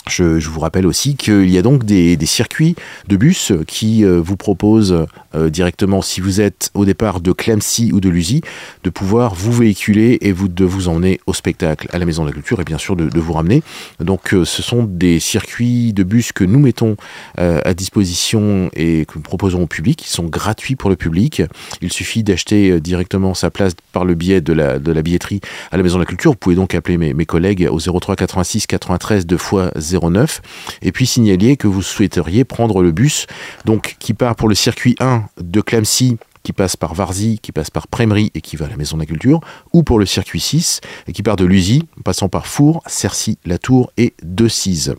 je, 0.07 0.49
vous 0.49 0.59
rappelle 0.59 0.87
aussi 0.87 1.15
qu'il 1.15 1.49
y 1.49 1.57
a 1.57 1.61
donc 1.61 1.85
des, 1.85 2.17
circuits 2.25 2.75
de 3.07 3.17
bus 3.17 3.51
qui 3.67 4.03
euh, 4.03 4.19
vous 4.19 4.37
proposent 4.37 5.05
euh, 5.35 5.49
directement, 5.49 6.01
si 6.01 6.21
vous 6.21 6.41
êtes 6.41 6.71
au 6.73 6.85
départ 6.85 7.19
de 7.19 7.31
Clemcy 7.31 7.91
ou 7.93 7.99
de 7.99 8.09
Lusy, 8.09 8.41
de 8.83 8.89
pouvoir 8.89 9.35
vous 9.35 9.51
véhiculer 9.51 10.17
et 10.21 10.31
vous, 10.31 10.47
de 10.47 10.65
vous 10.65 10.87
emmener 10.87 11.19
au 11.27 11.33
spectacle, 11.33 11.87
à 11.91 11.99
la 11.99 12.05
Maison 12.05 12.23
de 12.23 12.29
la 12.29 12.33
Culture 12.33 12.59
et 12.59 12.63
bien 12.63 12.77
sûr 12.77 12.95
de, 12.95 13.19
vous 13.19 13.33
ramener. 13.33 13.61
Donc 13.99 14.33
euh, 14.33 14.45
ce 14.45 14.63
sont 14.63 14.83
des 14.83 15.19
circuits 15.19 15.93
de 15.93 16.03
bus 16.03 16.31
que 16.31 16.43
nous 16.43 16.59
mettons 16.59 16.95
à 17.37 17.73
disposition 17.73 18.69
et 18.73 19.05
que 19.05 19.13
nous 19.15 19.21
proposons 19.21 19.63
au 19.63 19.67
public, 19.67 19.99
qui 19.99 20.09
sont 20.09 20.25
gratuits 20.25 20.75
pour 20.75 20.89
le 20.89 20.95
public. 20.95 21.43
Il 21.81 21.91
suffit 21.91 22.23
d'acheter 22.23 22.79
directement 22.79 23.33
sa 23.33 23.49
place 23.49 23.73
par 23.91 24.05
le 24.05 24.15
biais 24.15 24.41
de 24.41 24.53
la, 24.53 24.79
billetterie 24.79 25.41
à 25.71 25.77
la 25.77 25.83
Maison 25.83 25.97
de 25.97 26.03
la 26.03 26.05
Culture. 26.05 26.31
Vous 26.31 26.37
pouvez 26.37 26.55
donc 26.55 26.75
appeler 26.75 26.97
mes, 26.97 27.13
mes 27.13 27.25
collègues 27.25 27.67
au 27.69 27.79
03 27.79 28.15
86 28.15 28.67
93 28.67 29.25
2 29.25 29.37
fois 29.37 29.71
0 29.75 29.90
09 29.99 30.41
et 30.81 30.91
puis 30.91 31.05
signaliez 31.05 31.57
que 31.57 31.67
vous 31.67 31.81
souhaiteriez 31.81 32.43
prendre 32.43 32.81
le 32.81 32.91
bus 32.91 33.27
donc 33.65 33.95
qui 33.99 34.13
part 34.13 34.35
pour 34.35 34.49
le 34.49 34.55
circuit 34.55 34.95
1 34.99 35.23
de 35.41 35.61
Clamcy 35.61 36.17
qui 36.43 36.53
passe 36.53 36.75
par 36.75 36.95
Varzy, 36.95 37.39
qui 37.39 37.51
passe 37.51 37.69
par 37.69 37.87
Prémery 37.87 38.31
et 38.33 38.41
qui 38.41 38.55
va 38.55 38.65
à 38.65 38.69
la 38.69 38.75
Maison 38.75 38.97
de 38.97 39.03
la 39.03 39.05
Culture, 39.05 39.41
ou 39.73 39.83
pour 39.83 39.99
le 39.99 40.07
circuit 40.07 40.39
6, 40.39 40.81
et 41.07 41.13
qui 41.13 41.21
part 41.21 41.35
de 41.35 41.45
Lusy, 41.45 41.87
passant 42.03 42.29
par 42.29 42.47
Four, 42.47 42.81
Cercy, 42.87 43.37
Latour 43.45 43.91
et 43.97 44.15
Decize 44.23 44.95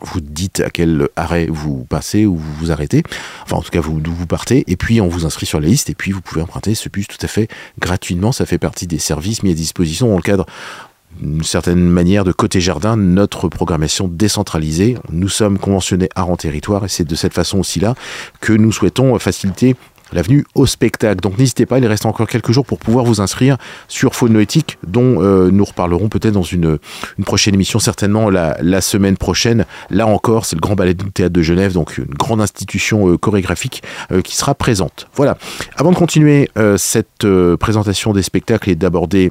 vous 0.00 0.20
dites 0.20 0.60
à 0.60 0.70
quel 0.70 1.08
arrêt 1.16 1.46
vous 1.46 1.84
passez 1.84 2.26
ou 2.26 2.36
vous 2.36 2.54
vous 2.54 2.72
arrêtez, 2.72 3.02
enfin 3.42 3.56
en 3.56 3.62
tout 3.62 3.70
cas 3.70 3.80
d'où 3.82 4.12
vous 4.12 4.26
partez, 4.26 4.64
et 4.66 4.76
puis 4.76 5.00
on 5.00 5.08
vous 5.08 5.26
inscrit 5.26 5.46
sur 5.46 5.60
la 5.60 5.66
liste, 5.66 5.90
et 5.90 5.94
puis 5.94 6.12
vous 6.12 6.20
pouvez 6.20 6.42
emprunter 6.42 6.74
ce 6.74 6.88
bus 6.88 7.06
tout 7.06 7.18
à 7.20 7.28
fait 7.28 7.48
gratuitement, 7.78 8.32
ça 8.32 8.46
fait 8.46 8.58
partie 8.58 8.86
des 8.86 8.98
services 8.98 9.42
mis 9.42 9.50
à 9.50 9.54
disposition 9.54 10.08
dans 10.08 10.16
le 10.16 10.22
cadre 10.22 10.46
d'une 11.18 11.42
certaine 11.42 11.80
manière 11.88 12.24
de 12.24 12.32
côté 12.32 12.60
jardin, 12.60 12.96
notre 12.96 13.48
programmation 13.48 14.08
décentralisée. 14.08 14.96
Nous 15.10 15.28
sommes 15.28 15.58
conventionnés 15.58 16.08
à 16.14 16.22
rang 16.22 16.36
territoire 16.36 16.84
et 16.84 16.88
c'est 16.88 17.04
de 17.04 17.14
cette 17.14 17.34
façon 17.34 17.58
aussi 17.58 17.80
là 17.80 17.94
que 18.40 18.52
nous 18.52 18.72
souhaitons 18.72 19.18
faciliter 19.18 19.76
l'avenue 20.12 20.44
au 20.54 20.66
spectacle. 20.66 21.20
Donc 21.20 21.38
n'hésitez 21.38 21.66
pas, 21.66 21.78
il 21.78 21.86
reste 21.86 22.06
encore 22.06 22.28
quelques 22.28 22.52
jours 22.52 22.66
pour 22.66 22.78
pouvoir 22.78 23.04
vous 23.04 23.20
inscrire 23.20 23.56
sur 23.88 24.14
Phonoéthique, 24.14 24.78
dont 24.86 25.22
euh, 25.22 25.50
nous 25.50 25.64
reparlerons 25.64 26.08
peut-être 26.08 26.34
dans 26.34 26.42
une, 26.42 26.78
une, 27.18 27.24
prochaine 27.24 27.54
émission, 27.54 27.78
certainement 27.78 28.30
la, 28.30 28.56
la, 28.60 28.80
semaine 28.80 29.16
prochaine. 29.16 29.66
Là 29.90 30.06
encore, 30.06 30.46
c'est 30.46 30.56
le 30.56 30.60
Grand 30.60 30.74
Ballet 30.74 30.94
du 30.94 31.10
Théâtre 31.10 31.32
de 31.32 31.42
Genève, 31.42 31.72
donc 31.72 31.98
une 31.98 32.04
grande 32.06 32.40
institution 32.40 33.08
euh, 33.08 33.16
chorégraphique 33.16 33.82
euh, 34.12 34.20
qui 34.22 34.36
sera 34.36 34.54
présente. 34.54 35.08
Voilà. 35.14 35.36
Avant 35.76 35.92
de 35.92 35.96
continuer 35.96 36.50
cette 36.76 37.26
présentation 37.58 38.12
des 38.12 38.22
spectacles 38.22 38.70
et 38.70 38.74
d'aborder 38.74 39.30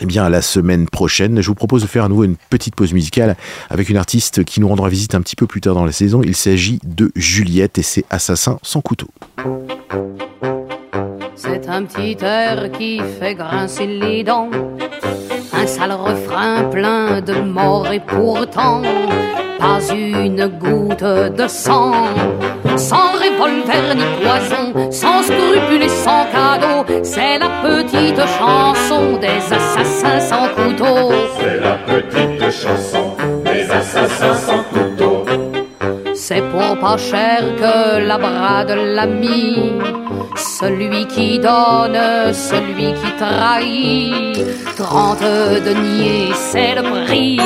eh 0.00 0.06
bien, 0.06 0.28
la 0.28 0.42
semaine 0.42 0.88
prochaine, 0.88 1.40
je 1.40 1.46
vous 1.48 1.54
propose 1.54 1.82
de 1.82 1.86
faire 1.86 2.04
à 2.04 2.08
nouveau 2.08 2.24
une 2.24 2.36
petite 2.48 2.74
pause 2.74 2.92
musicale 2.92 3.36
avec 3.68 3.88
une 3.88 3.96
artiste 3.96 4.44
qui 4.44 4.60
nous 4.60 4.68
rendra 4.68 4.88
visite 4.88 5.14
un 5.14 5.20
petit 5.20 5.36
peu 5.36 5.46
plus 5.46 5.60
tard 5.60 5.74
dans 5.74 5.84
la 5.84 5.92
saison. 5.92 6.22
Il 6.22 6.36
s'agit 6.36 6.78
de 6.84 7.10
Juliette 7.16 7.78
et 7.78 7.82
c'est 7.82 8.04
Assassin 8.08 8.58
sans 8.62 8.80
couteau. 8.80 9.08
C'est 11.34 11.68
un 11.68 11.84
petit 11.84 12.16
air 12.24 12.70
qui 12.72 13.00
fait 13.18 13.34
grincer 13.34 13.86
les 13.86 14.22
dents, 14.22 14.50
un 15.52 15.66
sale 15.66 15.92
refrain 15.92 16.64
plein 16.70 17.20
de 17.20 17.34
mort 17.34 17.86
et 17.92 18.00
pourtant 18.00 18.82
pas 19.58 19.80
une 19.94 20.46
goutte 20.46 21.04
de 21.04 21.46
sang. 21.46 21.92
Sans 22.76 23.12
revolver 23.12 23.94
ni 23.94 24.04
poison, 24.22 24.90
sans 24.90 25.22
scrupules 25.22 25.82
et 25.82 25.88
sans 25.88 26.24
cadeau, 26.32 26.84
c'est 27.02 27.38
la 27.38 27.50
petite 27.62 28.22
chanson 28.38 29.18
des 29.20 29.40
assassins 29.54 30.20
sans 30.20 30.48
couteau. 30.56 31.12
C'est 31.38 31.60
la 31.60 31.76
petite 31.90 32.50
chanson 32.50 33.16
des 33.44 33.70
assassins 33.70 34.34
sans 34.34 34.62
couteau. 34.72 35.24
C'est 36.14 36.42
pour 36.52 36.78
pas 36.78 36.96
cher 36.96 37.42
que 37.56 37.98
la 38.06 38.18
brade 38.18 38.70
l'ami. 38.70 39.99
Celui 40.36 41.06
qui 41.06 41.38
donne, 41.38 41.98
celui 42.32 42.92
qui 42.94 43.12
trahit. 43.18 44.46
Trente 44.76 45.20
deniers, 45.20 46.32
c'est 46.34 46.74
le 46.74 46.82
prix. 46.82 47.38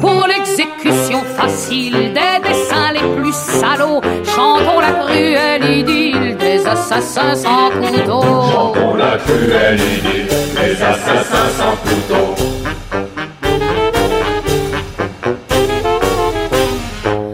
Pour 0.00 0.26
l'exécution 0.26 1.20
facile 1.36 2.12
des 2.12 2.48
dessins 2.48 2.92
les 2.92 3.06
plus 3.16 3.34
salauds, 3.34 4.00
chantons 4.34 4.80
la 4.80 4.92
cruelle 4.92 5.78
idylle 5.78 6.36
des 6.36 6.66
assassins 6.66 7.34
sans 7.34 7.70
couteau. 7.70 8.22
Chantons 8.22 8.94
la 8.96 9.16
cruelle 9.18 9.80
idylle 9.80 10.28
des 10.28 10.82
assassins 10.82 11.50
sans 11.58 11.76
couteau. 11.84 12.34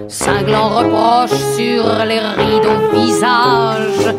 Cinglant 0.09 0.69
reproche 0.69 1.39
sur 1.57 2.05
les 2.05 2.21
rideaux 2.21 2.83
visages 2.93 4.15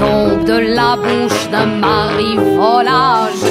tombe 0.00 0.44
de 0.44 0.58
la 0.78 0.96
bouche 1.04 1.42
d'un 1.52 1.70
mari 1.86 2.32
volage, 2.56 3.44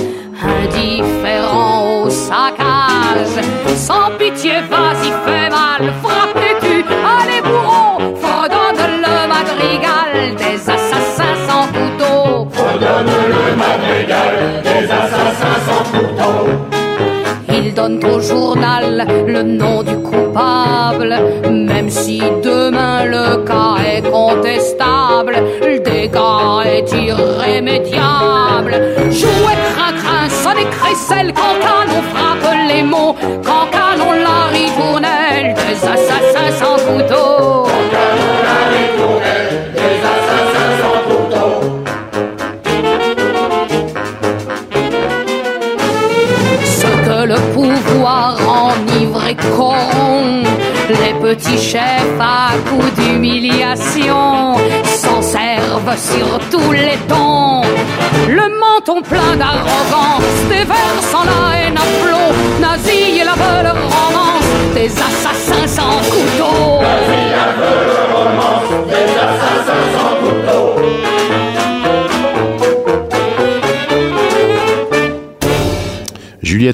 indifférent 0.57 2.03
au 2.03 2.09
saccage. 2.09 3.35
Sans 3.87 4.09
pitié, 4.17 4.55
vas-y, 4.73 5.09
fais 5.25 5.49
mal, 5.57 5.83
frappez-tu, 6.03 6.75
allez 7.17 7.41
bourreau, 7.47 7.95
fredonne 8.23 8.83
le 9.05 9.15
madrigal 9.35 10.11
des 10.43 10.57
assassins 10.75 11.37
sans 11.47 11.65
couteau. 11.75 12.47
Fredonne 12.57 13.13
le 13.33 13.43
madrigal 13.63 14.35
des 14.67 14.85
assassins 15.01 15.59
sans 15.67 15.83
couteau. 15.93 16.37
Il 17.61 17.73
donne 17.73 17.99
au 18.05 18.19
journal 18.21 19.05
le 19.27 19.41
nom 19.43 19.83
du 19.83 19.95
coupable, 19.97 21.13
même 21.49 21.89
si 21.89 22.19
demain 22.43 23.05
le 23.05 23.25
cas 23.49 23.75
est 23.93 24.03
contestable, 24.09 25.35
est 26.05 26.91
irrémédiable. 26.93 28.73
Jouez 29.09 29.57
crin-crin, 29.73 30.29
sonnez 30.29 30.65
crécelle, 30.65 31.33
quand 31.33 31.59
canon 31.59 32.01
frappe 32.13 32.55
les 32.67 32.83
mots, 32.83 33.15
quand 33.43 33.67
canon 33.71 34.11
la 34.13 34.47
ritournelle 34.51 35.53
des 35.55 35.87
assassins 35.87 36.51
sans 36.57 36.75
couteau. 36.75 37.65
Quand 37.65 37.87
canon 37.91 38.33
la 38.47 38.59
ritournelle 38.75 39.51
des 39.73 39.97
assassins 40.13 40.73
sans 40.81 40.99
couteau. 41.09 41.79
le 47.25 47.35
pouvoir 47.53 48.37
enivré 48.47 49.35
corrompt. 49.55 50.47
Les 50.89 51.13
petits 51.21 51.59
chefs 51.59 52.19
à 52.19 52.53
coups 52.67 52.91
d'humiliation 52.95 54.58
sur 55.97 56.39
tous 56.51 56.71
les 56.71 56.97
tons. 57.07 57.61
Le 58.27 58.47
menton 58.59 59.01
plein 59.01 59.35
d'arrogance, 59.37 60.23
déversant 60.49 61.23
la 61.25 61.59
haine 61.59 61.77
à 61.77 61.81
flot, 62.01 62.33
nazi 62.59 63.19
et 63.19 63.23
la 63.23 63.35
belle 63.35 63.71
romance 63.71 64.49
des 64.75 64.91
assassins 64.91 65.67
sans 65.67 66.08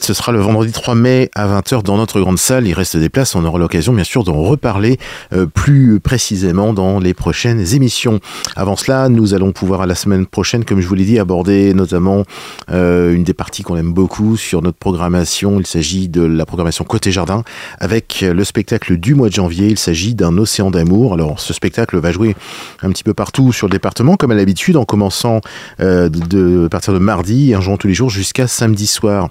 Ce 0.01 0.13
sera 0.13 0.31
le 0.31 0.39
vendredi 0.39 0.71
3 0.71 0.95
mai 0.95 1.29
à 1.35 1.47
20h 1.47 1.83
dans 1.83 1.97
notre 1.97 2.19
grande 2.19 2.37
salle. 2.37 2.67
Il 2.67 2.73
reste 2.73 2.97
des 2.97 3.09
places. 3.09 3.35
On 3.35 3.45
aura 3.45 3.59
l'occasion, 3.59 3.93
bien 3.93 4.03
sûr, 4.03 4.23
d'en 4.23 4.41
reparler 4.41 4.97
euh, 5.33 5.45
plus 5.45 5.99
précisément 5.99 6.73
dans 6.73 6.99
les 6.99 7.13
prochaines 7.13 7.73
émissions. 7.73 8.19
Avant 8.55 8.75
cela, 8.75 9.09
nous 9.09 9.33
allons 9.33 9.51
pouvoir 9.51 9.81
à 9.81 9.85
la 9.85 9.95
semaine 9.95 10.25
prochaine, 10.25 10.65
comme 10.65 10.81
je 10.81 10.87
vous 10.87 10.95
l'ai 10.95 11.05
dit, 11.05 11.19
aborder 11.19 11.73
notamment 11.73 12.23
euh, 12.71 13.13
une 13.13 13.23
des 13.23 13.33
parties 13.33 13.63
qu'on 13.63 13.77
aime 13.77 13.93
beaucoup 13.93 14.37
sur 14.37 14.61
notre 14.61 14.77
programmation. 14.77 15.59
Il 15.59 15.67
s'agit 15.67 16.09
de 16.09 16.21
la 16.21 16.45
programmation 16.45 16.83
Côté 16.83 17.11
Jardin 17.11 17.43
avec 17.79 18.21
le 18.27 18.43
spectacle 18.43 18.97
du 18.97 19.15
mois 19.15 19.29
de 19.29 19.33
janvier. 19.33 19.67
Il 19.67 19.79
s'agit 19.79 20.15
d'un 20.15 20.37
océan 20.37 20.71
d'amour. 20.71 21.13
Alors, 21.13 21.39
ce 21.39 21.53
spectacle 21.53 21.97
va 21.99 22.11
jouer 22.11 22.35
un 22.81 22.89
petit 22.89 23.03
peu 23.03 23.13
partout 23.13 23.53
sur 23.53 23.67
le 23.67 23.71
département, 23.71 24.15
comme 24.15 24.31
à 24.31 24.35
l'habitude, 24.35 24.77
en 24.77 24.85
commençant 24.85 25.41
euh, 25.79 26.09
de, 26.09 26.67
partir 26.69 26.93
de 26.93 26.99
mardi 26.99 27.51
et 27.51 27.55
en 27.55 27.61
jouant 27.61 27.77
tous 27.77 27.87
les 27.87 27.93
jours 27.93 28.09
jusqu'à 28.09 28.47
samedi 28.47 28.87
soir. 28.87 29.29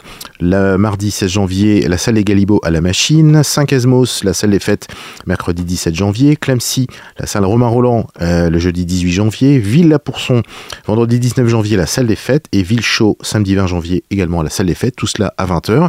Mardi 0.79 1.11
16 1.11 1.31
janvier, 1.31 1.89
la 1.89 1.99
salle 1.99 2.15
des 2.15 2.25
Galibots 2.25 2.61
à 2.63 2.71
la 2.71 2.81
machine. 2.81 3.43
Saint-Casmos, 3.43 4.25
la 4.25 4.33
salle 4.33 4.51
des 4.51 4.59
fêtes, 4.59 4.89
mercredi 5.27 5.65
17 5.65 5.95
janvier. 5.95 6.37
Clemcy, 6.37 6.87
la 7.19 7.27
salle 7.27 7.45
Romain 7.45 7.69
Roland, 7.69 8.07
euh, 8.21 8.51
le 8.51 8.59
jeudi 8.59 8.85
18 8.85 9.13
janvier. 9.13 9.59
Ville-la-Pourçon, 9.59 10.43
vendredi 10.87 11.19
19 11.19 11.49
janvier, 11.49 11.77
la 11.77 11.87
salle 11.87 12.07
des 12.07 12.17
fêtes. 12.17 12.47
Et 12.53 12.63
Villechaux, 12.63 13.19
samedi 13.23 13.55
20 13.55 13.67
janvier, 13.67 14.05
également 14.11 14.41
à 14.41 14.45
la 14.45 14.51
salle 14.51 14.67
des 14.67 14.75
fêtes. 14.75 14.97
Tout 14.97 15.07
cela 15.07 15.35
à 15.39 15.47
20h. 15.47 15.89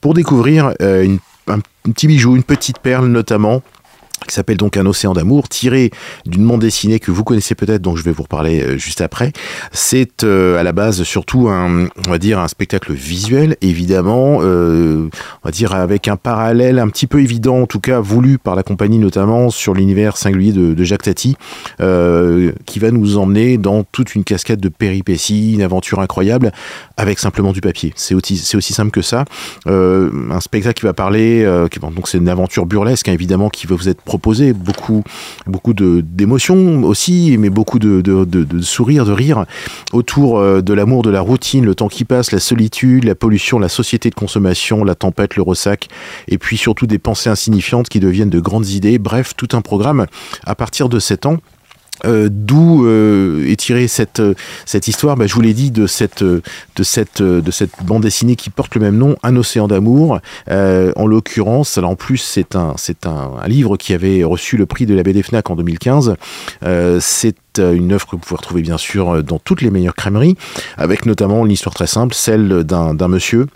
Pour 0.00 0.14
découvrir 0.14 0.72
euh, 0.82 1.16
un 1.48 1.60
petit 1.92 2.06
bijou, 2.06 2.36
une 2.36 2.42
petite 2.42 2.78
perle 2.78 3.06
notamment 3.06 3.62
qui 4.28 4.34
s'appelle 4.34 4.56
donc 4.56 4.76
Un 4.76 4.86
océan 4.86 5.14
d'amour, 5.14 5.48
tiré 5.48 5.90
d'une 6.26 6.46
bande 6.46 6.60
dessinée 6.60 7.00
que 7.00 7.10
vous 7.10 7.24
connaissez 7.24 7.54
peut-être, 7.54 7.82
dont 7.82 7.96
je 7.96 8.04
vais 8.04 8.12
vous 8.12 8.22
reparler 8.22 8.60
euh, 8.60 8.78
juste 8.78 9.00
après. 9.00 9.32
C'est 9.72 10.22
euh, 10.22 10.58
à 10.58 10.62
la 10.62 10.72
base 10.72 11.02
surtout 11.02 11.48
un, 11.48 11.88
on 12.06 12.10
va 12.10 12.18
dire, 12.18 12.38
un 12.38 12.48
spectacle 12.48 12.92
visuel, 12.92 13.56
évidemment, 13.60 14.38
euh, 14.42 15.08
on 15.42 15.48
va 15.48 15.50
dire 15.50 15.74
avec 15.74 16.06
un 16.06 16.16
parallèle 16.16 16.78
un 16.78 16.88
petit 16.88 17.06
peu 17.06 17.20
évident, 17.20 17.62
en 17.62 17.66
tout 17.66 17.80
cas 17.80 18.00
voulu 18.00 18.38
par 18.38 18.54
la 18.54 18.62
compagnie 18.62 18.98
notamment, 18.98 19.50
sur 19.50 19.74
l'univers 19.74 20.16
singulier 20.16 20.52
de, 20.52 20.74
de 20.74 20.84
Jacques 20.84 21.02
Tati, 21.02 21.36
qui 21.78 22.78
va 22.78 22.90
nous 22.90 23.18
emmener 23.18 23.56
dans 23.56 23.82
toute 23.82 24.14
une 24.14 24.24
cascade 24.24 24.60
de 24.60 24.68
péripéties, 24.68 25.54
une 25.54 25.62
aventure 25.62 26.00
incroyable, 26.00 26.52
avec 26.96 27.18
simplement 27.18 27.52
du 27.52 27.60
papier. 27.60 27.92
C'est 27.96 28.14
aussi, 28.14 28.56
aussi 28.56 28.72
simple 28.72 28.90
que 28.90 29.02
ça. 29.02 29.24
Un 29.66 30.40
spectacle 30.40 30.78
qui 30.78 30.86
va 30.86 30.92
parler, 30.92 31.44
donc 31.80 32.08
c'est 32.08 32.18
une 32.18 32.28
aventure 32.28 32.66
burlesque, 32.66 33.08
hein, 33.08 33.12
évidemment, 33.12 33.48
qui 33.48 33.66
va 33.66 33.76
vous 33.76 33.88
être 33.88 34.02
proposé, 34.18 34.52
beaucoup, 34.52 35.04
beaucoup 35.46 35.72
d'émotions 35.72 36.82
aussi, 36.82 37.36
mais 37.38 37.50
beaucoup 37.50 37.78
de, 37.78 38.00
de, 38.00 38.24
de, 38.24 38.42
de 38.42 38.60
sourires, 38.60 39.04
de 39.04 39.12
rires 39.12 39.44
autour 39.92 40.42
de 40.60 40.74
l'amour, 40.74 41.02
de 41.02 41.10
la 41.10 41.20
routine, 41.20 41.64
le 41.64 41.76
temps 41.76 41.86
qui 41.86 42.04
passe, 42.04 42.32
la 42.32 42.40
solitude, 42.40 43.04
la 43.04 43.14
pollution, 43.14 43.60
la 43.60 43.68
société 43.68 44.10
de 44.10 44.16
consommation, 44.16 44.82
la 44.82 44.96
tempête, 44.96 45.36
le 45.36 45.42
ressac, 45.42 45.88
et 46.26 46.36
puis 46.36 46.56
surtout 46.56 46.88
des 46.88 46.98
pensées 46.98 47.30
insignifiantes 47.30 47.88
qui 47.88 48.00
deviennent 48.00 48.28
de 48.28 48.40
grandes 48.40 48.68
idées. 48.70 48.98
Bref, 48.98 49.34
tout 49.36 49.56
un 49.56 49.60
programme 49.60 50.06
à 50.44 50.56
partir 50.56 50.88
de 50.88 50.98
7 50.98 51.26
ans 51.26 51.36
euh, 52.04 52.28
D'où 52.30 52.86
euh, 52.86 53.46
est 53.46 53.56
tirée 53.56 53.88
cette, 53.88 54.20
euh, 54.20 54.34
cette 54.66 54.88
histoire 54.88 55.16
bah, 55.16 55.26
Je 55.26 55.34
vous 55.34 55.40
l'ai 55.40 55.54
dit, 55.54 55.70
de 55.70 55.86
cette, 55.86 56.22
euh, 56.22 56.42
de, 56.76 56.82
cette, 56.82 57.22
de 57.22 57.50
cette 57.50 57.72
bande 57.84 58.02
dessinée 58.02 58.36
qui 58.36 58.50
porte 58.50 58.74
le 58.74 58.80
même 58.80 58.96
nom, 58.96 59.16
Un 59.22 59.36
océan 59.36 59.68
d'amour. 59.68 60.20
en 60.48 61.06
l'occurrence, 61.06 61.78
alors 61.78 61.90
en 61.90 61.96
plus, 61.96 62.18
c'est 62.18 62.56
un, 62.56 62.74
c'est 62.76 63.06
un, 63.06 63.32
un, 63.42 63.48
livre 63.48 63.76
qui 63.76 63.94
avait 63.94 64.24
reçu 64.24 64.56
le 64.56 64.66
prix 64.66 64.86
de 64.86 64.94
la 64.94 65.02
BD 65.02 65.22
FNAC 65.22 65.50
en 65.50 65.56
2015. 65.56 66.14
c'est 67.00 67.36
une 67.58 67.92
œuvre 67.92 68.06
que 68.06 68.12
vous 68.12 68.18
pouvez 68.18 68.36
retrouver 68.36 68.62
bien 68.62 68.78
sûr 68.78 69.22
dans 69.24 69.38
toutes 69.38 69.62
les 69.62 69.70
meilleures 69.70 69.94
crèmeries, 69.94 70.36
avec 70.76 71.06
notamment 71.06 71.44
une 71.44 71.52
histoire 71.52 71.74
très 71.74 71.86
simple, 71.86 72.14
celle 72.14 72.64
d'un 72.64 73.08
monsieur 73.08 73.46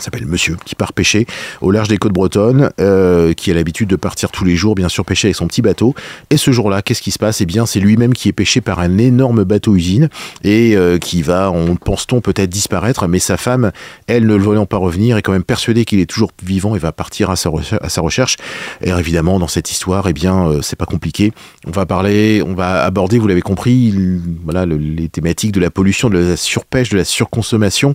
s'appelle 0.00 0.26
Monsieur, 0.26 0.56
qui 0.64 0.74
part 0.74 0.92
pêcher 0.92 1.26
au 1.60 1.70
large 1.70 1.88
des 1.88 1.98
côtes 1.98 2.12
bretonnes, 2.12 2.70
euh, 2.80 3.32
qui 3.32 3.50
a 3.50 3.54
l'habitude 3.54 3.88
de 3.88 3.96
partir 3.96 4.30
tous 4.30 4.44
les 4.44 4.56
jours, 4.56 4.74
bien 4.74 4.88
sûr, 4.88 5.04
pêcher 5.04 5.28
avec 5.28 5.36
son 5.36 5.46
petit 5.46 5.62
bateau. 5.62 5.94
Et 6.30 6.36
ce 6.36 6.52
jour-là, 6.52 6.82
qu'est-ce 6.82 7.02
qui 7.02 7.10
se 7.10 7.18
passe? 7.18 7.40
Eh 7.40 7.46
bien, 7.46 7.66
c'est 7.66 7.80
lui-même 7.80 8.12
qui 8.12 8.28
est 8.28 8.32
pêché 8.32 8.60
par 8.60 8.80
un 8.80 8.98
énorme 8.98 9.44
bateau-usine 9.44 10.08
et 10.44 10.76
euh, 10.76 10.98
qui 10.98 11.22
va, 11.22 11.50
on 11.50 11.76
pense-t-on, 11.76 12.20
peut-être 12.20 12.50
disparaître. 12.50 13.06
Mais 13.08 13.18
sa 13.18 13.36
femme, 13.36 13.72
elle, 14.06 14.26
ne 14.26 14.36
le 14.36 14.42
voyant 14.42 14.66
pas 14.66 14.76
revenir, 14.76 15.16
est 15.16 15.22
quand 15.22 15.32
même 15.32 15.44
persuadée 15.44 15.84
qu'il 15.84 16.00
est 16.00 16.06
toujours 16.06 16.30
vivant 16.42 16.76
et 16.76 16.78
va 16.78 16.92
partir 16.92 17.30
à 17.30 17.36
sa, 17.36 17.50
recherche. 18.00 18.36
Et 18.82 18.90
évidemment, 18.90 19.38
dans 19.38 19.48
cette 19.48 19.70
histoire, 19.70 20.08
eh 20.08 20.12
bien, 20.12 20.48
euh, 20.48 20.62
c'est 20.62 20.76
pas 20.76 20.86
compliqué. 20.86 21.32
On 21.66 21.70
va 21.70 21.86
parler, 21.86 22.42
on 22.46 22.54
va 22.54 22.84
aborder, 22.84 23.18
vous 23.18 23.26
l'avez 23.26 23.42
compris, 23.42 23.92
voilà, 24.44 24.66
le, 24.66 24.76
les 24.76 25.08
thématiques 25.08 25.52
de 25.52 25.60
la 25.60 25.70
pollution, 25.70 26.08
de 26.08 26.18
la 26.18 26.36
surpêche, 26.36 26.90
de 26.90 26.96
la 26.96 27.04
surconsommation, 27.04 27.94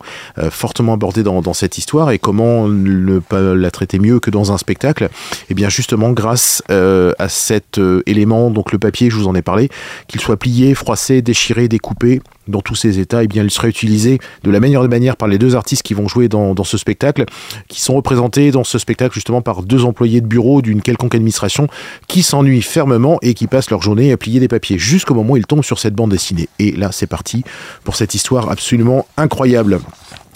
fortement 0.49 0.93
abordées 0.93 1.23
dans 1.23 1.53
cette 1.53 1.77
histoire 1.77 1.92
et 1.93 2.19
comment 2.19 2.67
ne 2.67 3.19
pas 3.19 3.41
la 3.41 3.71
traiter 3.71 3.99
mieux 3.99 4.19
que 4.19 4.31
dans 4.31 4.51
un 4.51 4.57
spectacle 4.57 5.09
Eh 5.49 5.53
bien 5.53 5.69
justement 5.69 6.11
grâce 6.11 6.63
euh, 6.71 7.13
à 7.19 7.29
cet 7.29 7.77
euh, 7.77 8.01
élément, 8.05 8.49
donc 8.49 8.71
le 8.71 8.79
papier, 8.79 9.09
je 9.09 9.15
vous 9.15 9.27
en 9.27 9.35
ai 9.35 9.41
parlé, 9.41 9.69
qu'il 10.07 10.19
soit 10.19 10.37
plié, 10.37 10.73
froissé, 10.73 11.21
déchiré, 11.21 11.67
découpé, 11.67 12.21
dans 12.47 12.61
tous 12.61 12.75
ces 12.75 12.99
états, 12.99 13.23
eh 13.23 13.27
bien, 13.27 13.43
il 13.43 13.51
sera 13.51 13.67
utilisé 13.67 14.19
de 14.43 14.51
la 14.51 14.59
meilleure 14.59 14.81
des 14.81 14.89
manières 14.89 15.15
par 15.15 15.27
les 15.27 15.37
deux 15.37 15.55
artistes 15.55 15.83
qui 15.83 15.93
vont 15.93 16.07
jouer 16.07 16.27
dans, 16.27 16.53
dans, 16.53 16.63
ce 16.63 16.77
spectacle, 16.77 17.25
qui 17.69 17.81
sont 17.81 17.93
représentés 17.93 18.51
dans 18.51 18.63
ce 18.63 18.77
spectacle 18.77 19.13
justement 19.13 19.41
par 19.41 19.63
deux 19.63 19.85
employés 19.85 20.19
de 20.19 20.27
bureau 20.27 20.61
d'une 20.61 20.81
quelconque 20.81 21.15
administration 21.15 21.67
qui 22.07 22.21
s'ennuient 22.21 22.61
fermement 22.61 23.17
et 23.21 23.33
qui 23.33 23.47
passent 23.47 23.69
leur 23.69 23.81
journée 23.81 24.11
à 24.11 24.17
plier 24.17 24.39
des 24.39 24.49
papiers 24.49 24.77
jusqu'au 24.77 25.13
moment 25.13 25.33
où 25.33 25.37
ils 25.37 25.45
tombent 25.45 25.63
sur 25.63 25.79
cette 25.79 25.93
bande 25.93 26.11
dessinée. 26.11 26.49
Et 26.59 26.71
là, 26.71 26.91
c'est 26.91 27.07
parti 27.07 27.43
pour 27.83 27.95
cette 27.95 28.13
histoire 28.13 28.49
absolument 28.49 29.07
incroyable. 29.15 29.79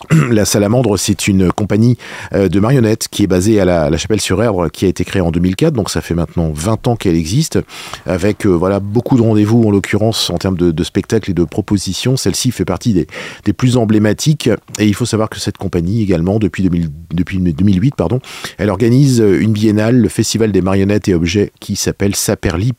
La 0.30 0.46
Salamandre, 0.46 0.98
c'est 0.98 1.28
une 1.28 1.52
compagnie 1.52 1.98
euh, 2.34 2.50
de 2.50 2.60
marionnettes 2.60 3.08
qui 3.10 3.24
est 3.24 3.28
basée 3.28 3.60
à 3.60 3.66
la, 3.66 3.98
Chapelle-sur-Erdre, 3.98 4.70
qui 4.70 4.86
a 4.86 4.88
été 4.88 5.04
créée 5.04 5.22
en 5.22 5.32
2004, 5.32 5.74
donc 5.74 5.90
ça 5.90 6.02
fait 6.02 6.14
maintenant 6.14 6.52
20 6.54 6.88
ans 6.88 6.96
qu'elle 6.96 7.16
existe, 7.16 7.60
avec 8.06 8.46
euh, 8.46 8.50
voilà 8.50 8.80
beaucoup 8.80 9.18
de 9.18 9.22
rendez-vous 9.22 9.64
en 9.64 9.72
l'occurrence 9.72 10.30
en 10.30 10.38
termes 10.38 10.58
de, 10.58 10.84
spectacles 10.84 11.32
et 11.32 11.34
de 11.34 11.44
propositions. 11.44 12.16
Celle-ci 12.16 12.52
fait 12.52 12.66
partie 12.66 12.94
des, 12.94 13.54
plus 13.54 13.78
emblématiques, 13.78 14.50
et 14.80 14.86
il 14.86 14.94
faut 14.94 15.06
savoir 15.06 15.30
que 15.30 15.40
cette 15.40 15.58
compagnie 15.58 16.04
également, 16.04 16.38
depuis, 16.38 16.64
2000, 16.64 16.90
depuis 17.14 17.40
2008, 17.40 17.96
pardon, 17.96 18.20
elle 18.58 18.70
organise 18.70 19.20
une 19.20 19.52
biennale, 19.52 19.98
le 19.98 20.10
Festival 20.10 20.52
des 20.52 20.62
marionnettes 20.62 21.08
et 21.08 21.16
objets, 21.16 21.52
qui 21.60 21.76
s'appelle 21.76 22.16
Saperli 22.16 22.74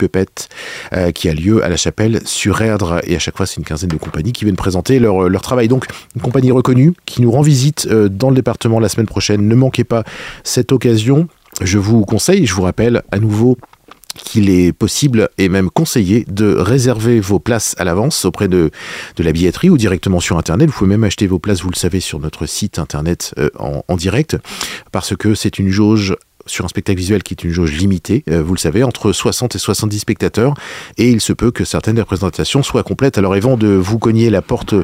euh, 0.92 1.10
qui 1.10 1.28
a 1.28 1.34
lieu 1.34 1.64
à 1.64 1.68
la 1.68 1.76
Chapelle-sur-Erdre, 1.76 3.00
et 3.04 3.16
à 3.16 3.18
chaque 3.18 3.36
fois 3.36 3.46
c'est 3.46 3.56
une 3.56 3.64
quinzaine 3.64 3.90
de 3.90 3.96
compagnies 3.96 4.32
qui 4.32 4.44
viennent 4.44 4.56
présenter 4.56 4.98
leur 4.98 5.42
travail. 5.42 5.68
Donc 5.68 5.86
une 6.14 6.22
compagnie 6.22 6.52
reconnue 6.52 6.92
qui 7.08 7.22
nous 7.22 7.30
rend 7.30 7.42
visite 7.42 7.88
euh, 7.90 8.08
dans 8.08 8.28
le 8.28 8.36
département 8.36 8.78
la 8.78 8.88
semaine 8.88 9.06
prochaine. 9.06 9.48
Ne 9.48 9.54
manquez 9.54 9.84
pas 9.84 10.04
cette 10.44 10.70
occasion. 10.72 11.26
Je 11.60 11.78
vous 11.78 12.04
conseille, 12.04 12.46
je 12.46 12.54
vous 12.54 12.62
rappelle 12.62 13.02
à 13.10 13.18
nouveau 13.18 13.56
qu'il 14.14 14.50
est 14.50 14.72
possible 14.72 15.28
et 15.38 15.48
même 15.48 15.70
conseillé 15.70 16.24
de 16.28 16.54
réserver 16.54 17.20
vos 17.20 17.38
places 17.38 17.74
à 17.78 17.84
l'avance 17.84 18.24
auprès 18.24 18.48
de, 18.48 18.70
de 19.16 19.22
la 19.22 19.32
billetterie 19.32 19.70
ou 19.70 19.78
directement 19.78 20.20
sur 20.20 20.36
Internet. 20.38 20.68
Vous 20.68 20.76
pouvez 20.76 20.90
même 20.90 21.04
acheter 21.04 21.26
vos 21.26 21.38
places, 21.38 21.62
vous 21.62 21.70
le 21.70 21.76
savez, 21.76 22.00
sur 22.00 22.18
notre 22.18 22.46
site 22.46 22.78
Internet 22.78 23.34
euh, 23.38 23.48
en, 23.58 23.82
en, 23.86 23.96
direct, 23.96 24.36
parce 24.92 25.16
que 25.16 25.34
c'est 25.34 25.58
une 25.58 25.70
jauge 25.70 26.16
sur 26.48 26.64
un 26.64 26.68
spectacle 26.68 26.98
visuel 26.98 27.22
qui 27.22 27.34
est 27.34 27.44
une 27.44 27.52
jauge 27.52 27.72
limitée, 27.72 28.24
euh, 28.30 28.42
vous 28.42 28.54
le 28.54 28.58
savez, 28.58 28.82
entre 28.82 29.12
60 29.12 29.54
et 29.54 29.58
70 29.58 29.98
spectateurs, 29.98 30.54
et 30.96 31.10
il 31.10 31.20
se 31.20 31.32
peut 31.32 31.50
que 31.50 31.64
certaines 31.64 31.98
représentations 31.98 32.62
soient 32.62 32.82
complètes. 32.82 33.18
Alors 33.18 33.34
avant 33.34 33.56
de 33.56 33.68
vous 33.68 33.98
cogner 33.98 34.30
la 34.30 34.42
porte, 34.42 34.74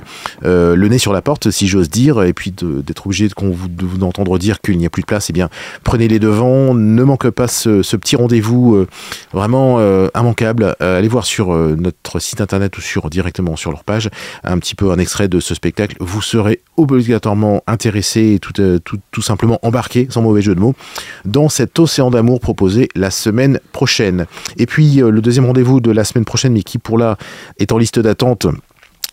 euh, 0.45 0.77
le 0.77 0.89
nez 0.89 0.99
sur 0.99 1.13
la 1.13 1.23
porte, 1.23 1.51
si 1.51 1.67
j'ose 1.67 1.91
dire, 1.91 2.23
et 2.23 2.33
puis 2.33 2.53
d'être 2.53 3.07
obligé 3.07 3.29
de, 3.29 3.35
vous 3.85 4.03
entendre 4.03 4.39
dire 4.39 4.61
qu'il 4.61 4.79
n'y 4.79 4.87
a 4.87 4.91
plus 4.91 5.03
de 5.03 5.07
place, 5.07 5.31
eh 5.31 5.33
bien 5.33 5.49
prenez 5.83 6.09
les 6.09 6.19
devants, 6.19 6.75
ne 6.75 7.03
manque 7.03 7.31
pas 7.31 7.49
ce, 7.49 7.97
petit 7.97 8.17
rendez-vous 8.17 8.75
euh, 8.75 8.89
vraiment 9.33 9.79
immanquable. 10.15 10.77
Allez 10.81 11.09
voir 11.09 11.25
sur 11.25 11.55
notre 11.55 12.19
site 12.19 12.41
internet 12.41 12.77
ou 12.77 12.81
sur 12.81 13.09
directement 13.11 13.57
sur 13.57 13.71
leur 13.71 13.85
page 13.85 14.11
un 14.43 14.59
petit 14.59 14.75
peu 14.75 14.91
un 14.91 14.99
extrait 14.99 15.29
de 15.29 15.41
ce 15.41 15.55
spectacle. 15.55 15.97
Vous 16.01 16.23
serez 16.23 16.61
obligatoirement 16.77 17.63
intéressé 17.67 18.35
et 18.35 18.39
tout, 18.39 18.53
tout, 18.53 18.99
tout 19.11 19.23
simplement 19.23 19.59
embarqué, 19.63 20.07
sans 20.11 20.23
mauvais 20.23 20.43
jeu 20.43 20.55
de 20.55 20.61
mots, 20.61 20.75
dans 21.25 21.49
cet 21.55 21.79
océan 21.79 22.11
d'amour 22.11 22.41
proposé 22.41 22.89
la 22.97 23.11
semaine 23.11 23.61
prochaine. 23.73 24.27
Et 24.59 24.67
puis 24.67 25.01
euh, 25.01 25.11
le 25.11 25.21
deuxième 25.21 25.47
rendez-vous 25.47 25.81
de 25.81 25.93
la 25.93 26.03
semaine 26.03 26.25
prochaine, 26.25 26.53
mais 26.53 26.63
qui 26.63 26.79
pour 26.79 26.99
là 26.99 27.17
est 27.59 27.71
en 27.71 27.79
liste 27.79 28.01
d'attente. 28.01 28.47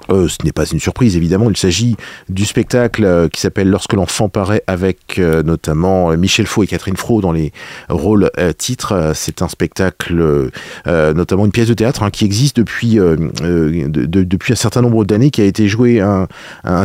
Euh, 0.09 0.27
ce 0.27 0.37
n'est 0.43 0.51
pas 0.51 0.65
une 0.65 0.79
surprise 0.79 1.15
évidemment, 1.15 1.47
il 1.51 1.55
s'agit 1.55 1.95
du 2.27 2.45
spectacle 2.45 3.05
euh, 3.05 3.29
qui 3.29 3.39
s'appelle 3.39 3.69
Lorsque 3.69 3.93
l'enfant 3.93 4.27
paraît 4.29 4.63
avec 4.65 5.19
notamment 5.19 6.17
Michel 6.17 6.47
Faux 6.47 6.63
et 6.63 6.67
Catherine 6.67 6.97
Fro 6.97 7.21
dans 7.21 7.31
les 7.31 7.53
rôles 7.89 8.31
titres. 8.57 9.11
C'est 9.13 9.43
un 9.43 9.47
spectacle, 9.47 10.49
notamment 10.87 11.45
une 11.45 11.51
pièce 11.51 11.67
de 11.67 11.75
théâtre 11.75 12.01
hein, 12.01 12.09
qui 12.09 12.25
existe 12.25 12.57
depuis, 12.57 12.95
de, 12.95 13.29
de, 13.87 14.23
depuis 14.23 14.53
un 14.53 14.55
certain 14.55 14.81
nombre 14.81 15.05
d'années, 15.05 15.29
qui 15.29 15.41
a 15.41 15.45
été 15.45 15.67
joué 15.67 16.01
un, 16.01 16.27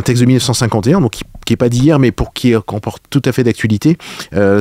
texte 0.03 0.21
de 0.21 0.27
1951, 0.27 1.01
donc 1.01 1.13
qui, 1.13 1.23
qui 1.47 1.53
est 1.53 1.57
pas 1.57 1.69
d'hier, 1.69 1.97
mais 1.97 2.11
pour 2.11 2.33
qui 2.33 2.53
comporte 2.65 3.03
tout 3.09 3.21
à 3.25 3.31
fait 3.31 3.43
d'actualité. 3.43 3.97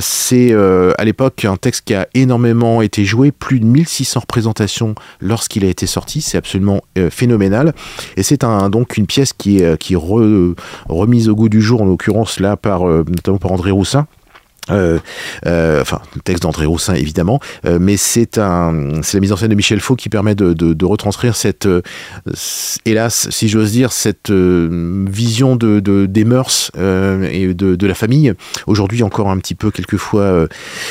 C'est 0.00 0.54
à 0.54 1.04
l'époque 1.04 1.44
un 1.44 1.56
texte 1.56 1.82
qui 1.84 1.94
a 1.94 2.08
énormément 2.14 2.80
été 2.80 3.04
joué, 3.04 3.32
plus 3.32 3.60
de 3.60 3.66
1600 3.66 4.20
représentations 4.20 4.94
lorsqu'il 5.20 5.64
a 5.64 5.68
été 5.68 5.86
sorti. 5.86 6.20
C'est 6.20 6.38
absolument 6.38 6.80
phénoménal. 7.10 7.74
Et 8.16 8.22
c'est 8.22 8.44
un, 8.44 8.70
donc 8.70 8.96
une 8.96 9.06
pièce 9.06 9.32
qui 9.32 9.58
est, 9.58 9.78
qui 9.78 9.96
remise 9.96 11.28
au 11.28 11.34
goût 11.34 11.48
du 11.48 11.60
jour, 11.60 11.82
en 11.82 11.86
l'occurrence 11.86 12.40
là 12.40 12.56
par 12.56 12.88
euh, 12.88 13.04
notamment 13.08 13.38
par 13.38 13.52
André 13.52 13.70
Roussin. 13.70 14.06
Euh, 14.70 14.98
euh, 15.46 15.80
enfin, 15.80 16.00
le 16.14 16.20
texte 16.22 16.42
d'André 16.42 16.66
Roussin 16.66 16.94
évidemment, 16.94 17.40
euh, 17.64 17.78
mais 17.80 17.96
c'est 17.96 18.38
un, 18.38 19.00
c'est 19.02 19.16
la 19.16 19.20
mise 19.20 19.32
en 19.32 19.36
scène 19.36 19.50
de 19.50 19.54
Michel 19.54 19.80
Faux 19.80 19.94
qui 19.94 20.08
permet 20.08 20.34
de, 20.34 20.52
de, 20.54 20.74
de 20.74 20.84
retranscrire 20.84 21.36
cette, 21.36 21.66
euh, 21.66 21.82
hélas, 22.84 23.28
si 23.30 23.48
j'ose 23.48 23.70
dire, 23.72 23.92
cette 23.92 24.30
euh, 24.30 25.04
vision 25.08 25.54
de, 25.54 25.78
de 25.78 26.06
des 26.06 26.24
mœurs 26.24 26.72
et 26.76 27.54
de, 27.54 27.86
la 27.86 27.94
famille. 27.94 28.32
Aujourd'hui 28.66 29.04
encore 29.04 29.30
un 29.30 29.38
petit 29.38 29.54
peu 29.54 29.70
quelquefois 29.70 30.48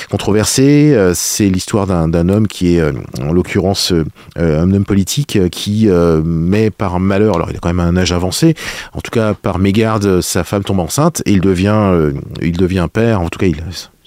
controversée. 0.09 0.95
c'est 1.13 1.49
l'histoire 1.49 1.87
d'un, 1.87 2.29
homme 2.29 2.47
qui 2.47 2.75
est, 2.75 2.83
en 3.21 3.33
l'occurrence, 3.33 3.91
un 4.37 4.71
homme 4.71 4.85
politique 4.85 5.49
qui 5.49 5.87
met 6.23 6.69
par 6.69 6.99
malheur, 6.99 7.35
alors 7.35 7.49
il 7.49 7.57
a 7.57 7.59
quand 7.59 7.73
même 7.73 7.81
un 7.81 7.97
âge 7.97 8.13
avancé, 8.13 8.55
en 8.93 9.01
tout 9.01 9.11
cas 9.11 9.33
par 9.33 9.59
mégarde, 9.59 10.21
sa 10.21 10.45
femme 10.45 10.63
tombe 10.63 10.79
enceinte 10.79 11.21
et 11.25 11.31
il 11.31 11.41
devient, 11.41 12.11
il 12.41 12.55
devient 12.55 12.87
père. 12.91 13.21
En 13.21 13.29
tout 13.29 13.39
cas, 13.39 13.47
il 13.47 13.64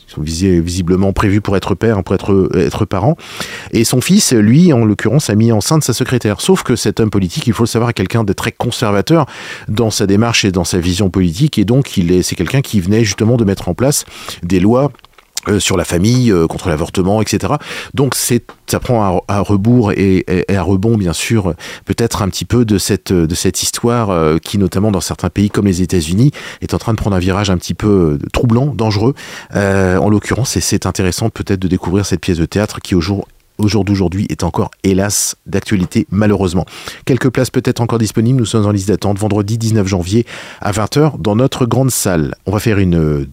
sont 0.09 0.23
visiblement 0.23 1.13
prévus 1.13 1.41
pour 1.41 1.57
être 1.57 1.75
père, 1.75 2.03
pour 2.03 2.15
être, 2.15 2.51
être 2.57 2.85
parent. 2.87 3.17
Et 3.73 3.85
son 3.85 4.01
fils, 4.01 4.33
lui, 4.33 4.73
en 4.73 4.85
l'occurrence, 4.85 5.31
a 5.31 5.35
mis 5.35 5.53
enceinte 5.53 5.85
sa 5.85 5.93
secrétaire. 5.93 6.41
Sauf 6.41 6.63
que 6.63 6.77
cet 6.77 7.01
homme 7.01 7.11
politique, 7.11 7.47
il 7.47 7.53
faut 7.53 7.65
le 7.65 7.69
savoir, 7.69 7.91
est 7.91 7.95
quelqu'un 7.95 8.25
de 8.25 8.33
très 8.33 8.53
conservateur 8.53 9.27
dans 9.69 9.91
sa 9.91 10.07
démarche 10.07 10.45
et 10.45 10.51
dans 10.51 10.65
sa 10.65 10.79
vision 10.79 11.11
politique. 11.11 11.59
Et 11.59 11.65
donc, 11.65 11.97
il 11.97 12.11
est, 12.11 12.23
c'est 12.23 12.37
quelqu'un 12.37 12.63
qui 12.63 12.81
venait 12.81 13.05
justement 13.05 13.37
de 13.37 13.45
mettre 13.45 13.69
en 13.69 13.75
place 13.75 14.05
des 14.43 14.61
lois 14.61 14.91
euh, 15.49 15.61
sur 15.61 15.77
la 15.77 15.85
famille, 15.85 16.31
euh, 16.31 16.47
contre 16.47 16.69
l'avortement, 16.69 17.23
etc. 17.23 17.55
Donc 17.95 18.15
c'est, 18.15 18.45
ça 18.67 18.81
prend 18.81 19.25
à, 19.29 19.41
rebours 19.41 19.93
et, 19.93 20.25
et, 20.29 20.57
à 20.57 20.63
rebond, 20.63 20.97
bien 20.97 21.13
sûr, 21.13 21.55
peut-être 21.85 22.23
un 22.23 22.29
petit 22.29 22.45
peu 22.45 22.65
de 22.65 22.79
cette, 22.79 23.13
de 23.13 23.35
cette 23.35 23.63
histoire 23.63 24.11
euh, 24.11 24.39
qui, 24.39 24.59
notamment 24.59 24.91
dans 24.91 25.01
certains 25.01 25.31
pays 25.31 25.51
comme 25.51 25.67
les 25.67 25.83
États-Unis, 25.83 26.33
est 26.61 26.75
en 26.75 26.79
train 26.79 26.93
de 26.93 26.99
prendre 26.99 27.17
un 27.17 27.21
virage 27.21 27.51
un 27.51 27.57
petit 27.57 27.75
peu 27.75 28.19
troublant, 28.33 28.67
dangereux, 28.67 29.15
en 29.55 30.09
l'occurrence. 30.09 30.57
Et 30.57 30.61
c'est 30.61 30.87
intéressant 30.87 31.31
peut-être 31.31 31.61
de 31.61 31.69
découvrir 31.69 32.07
cette 32.07 32.21
pièce 32.21 32.39
de 32.39 32.47
théâtre 32.47 32.81
qui, 32.81 32.95
au 32.95 33.01
jour 33.01 33.27
au 33.59 33.69
jour 33.69 33.85
d'aujourd'hui 33.85 34.27
est 34.31 34.45
encore, 34.45 34.71
hélas, 34.85 35.37
d'actualité 35.47 36.07
malheureusement. 36.11 36.65
Quelques 37.05 37.31
places 37.31 37.51
peut-être 37.51 37.81
encore 37.81 37.99
disponibles, 37.99 38.39
nous 38.39 38.47
sommes 38.47 38.67
en 38.67 38.71
liste 38.71 38.89
d'attente 38.89 39.19
vendredi 39.19 39.59
19 39.59 39.87
janvier 39.87 40.27
à 40.61 40.73
20h 40.73 41.21
dans 41.21 41.37
notre 41.37 41.67
grande 41.67 41.91
salle. 41.91 42.35
On 42.47 42.53
va 42.53 42.61
faire 42.61 42.79
une, 42.79 43.27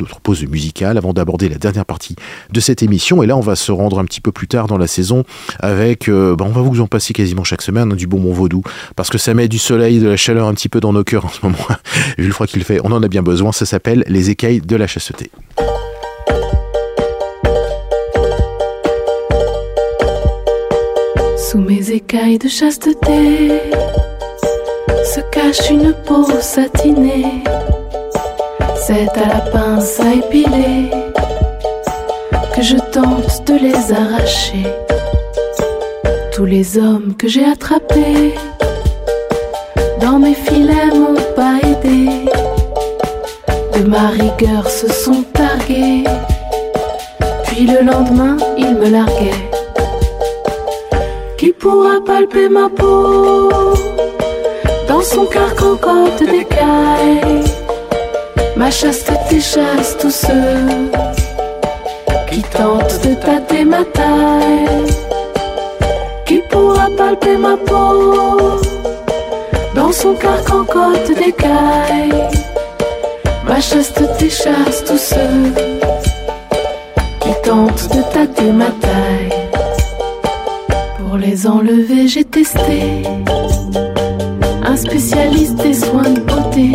autre 0.00 0.20
pause 0.20 0.44
musicale 0.46 0.98
avant 0.98 1.12
d'aborder 1.12 1.48
la 1.48 1.58
dernière 1.58 1.84
partie 1.86 2.16
de 2.50 2.60
cette 2.60 2.82
émission 2.82 3.22
et 3.22 3.26
là 3.26 3.36
on 3.36 3.40
va 3.40 3.56
se 3.56 3.72
rendre 3.72 3.98
un 3.98 4.04
petit 4.04 4.20
peu 4.20 4.32
plus 4.32 4.48
tard 4.48 4.66
dans 4.66 4.78
la 4.78 4.86
saison 4.86 5.24
avec, 5.60 6.08
euh, 6.08 6.36
bah, 6.36 6.44
on 6.46 6.52
va 6.52 6.62
vous 6.62 6.80
en 6.80 6.86
passer 6.86 7.12
quasiment 7.12 7.44
chaque 7.44 7.62
semaine, 7.62 7.92
hein, 7.92 7.96
du 7.96 8.06
bonbon 8.06 8.32
vaudou 8.32 8.62
parce 8.96 9.10
que 9.10 9.18
ça 9.18 9.34
met 9.34 9.48
du 9.48 9.58
soleil, 9.58 10.00
de 10.00 10.08
la 10.08 10.16
chaleur 10.16 10.48
un 10.48 10.54
petit 10.54 10.68
peu 10.68 10.80
dans 10.80 10.92
nos 10.92 11.04
cœurs 11.04 11.24
en 11.24 11.28
ce 11.28 11.40
moment, 11.42 11.58
vu 12.18 12.26
le 12.26 12.32
froid 12.32 12.46
qu'il 12.46 12.64
fait, 12.64 12.80
on 12.84 12.92
en 12.92 13.02
a 13.02 13.08
bien 13.08 13.22
besoin, 13.22 13.52
ça 13.52 13.66
s'appelle 13.66 14.04
les 14.08 14.30
écailles 14.30 14.60
de 14.60 14.76
la 14.76 14.86
chasteté. 14.86 15.30
Sous 21.50 21.60
mes 21.60 21.90
écailles 21.92 22.36
de 22.36 22.46
chasteté 22.46 23.62
se 25.02 25.20
cache 25.32 25.70
une 25.70 25.94
peau 25.94 26.26
satinée. 26.42 27.42
C'est 28.76 29.08
à 29.16 29.28
la 29.28 29.40
pince 29.50 29.98
à 29.98 30.12
épiler 30.12 30.90
que 32.54 32.60
je 32.60 32.76
tente 32.92 33.46
de 33.46 33.54
les 33.54 33.92
arracher. 33.94 34.66
Tous 36.34 36.44
les 36.44 36.76
hommes 36.76 37.14
que 37.16 37.28
j'ai 37.28 37.46
attrapés 37.46 38.34
dans 40.02 40.18
mes 40.18 40.34
filets 40.34 40.92
m'ont 40.94 41.14
pas 41.34 41.56
aidé. 41.66 42.26
De 43.74 43.88
ma 43.88 44.08
rigueur 44.08 44.68
se 44.68 44.92
sont 44.92 45.24
targués. 45.32 46.04
Puis 47.46 47.64
le 47.64 47.80
lendemain, 47.86 48.36
ils 48.58 48.74
me 48.74 48.90
larguaient 48.90 49.47
pourra 51.46 52.00
palper 52.04 52.48
ma 52.48 52.68
peau 52.68 53.48
dans 54.88 55.02
son 55.02 55.24
cœur 55.26 55.54
cocotte 55.54 56.18
d'écailles. 56.18 57.44
Ma 58.56 58.70
chasteté 58.70 59.40
chasse 59.40 59.96
tous 60.00 60.10
ceux 60.10 60.90
qui 62.28 62.42
tentent 62.42 63.00
de 63.06 63.14
tâter 63.14 63.64
ma 63.64 63.84
taille. 63.84 64.86
Qui 66.26 66.42
pourra 66.50 66.88
palper 66.96 67.36
ma 67.36 67.56
peau 67.56 68.58
dans 69.74 69.92
son 69.92 70.14
cœur 70.14 70.42
cocotte 70.44 71.12
d'écailles. 71.16 72.28
Ma 73.46 73.60
chasteté 73.60 74.28
chasse 74.28 74.84
tous 74.84 74.98
ceux 74.98 75.52
qui 77.20 77.32
tentent 77.44 77.88
de 77.94 78.02
tâter 78.12 78.50
ma 78.52 78.70
taille 78.82 79.07
les 81.30 81.46
enlever, 81.46 82.08
j'ai 82.08 82.24
testé. 82.24 83.02
Un 84.64 84.76
spécialiste 84.76 85.56
des 85.56 85.74
soins 85.74 86.10
de 86.10 86.20
beauté, 86.20 86.70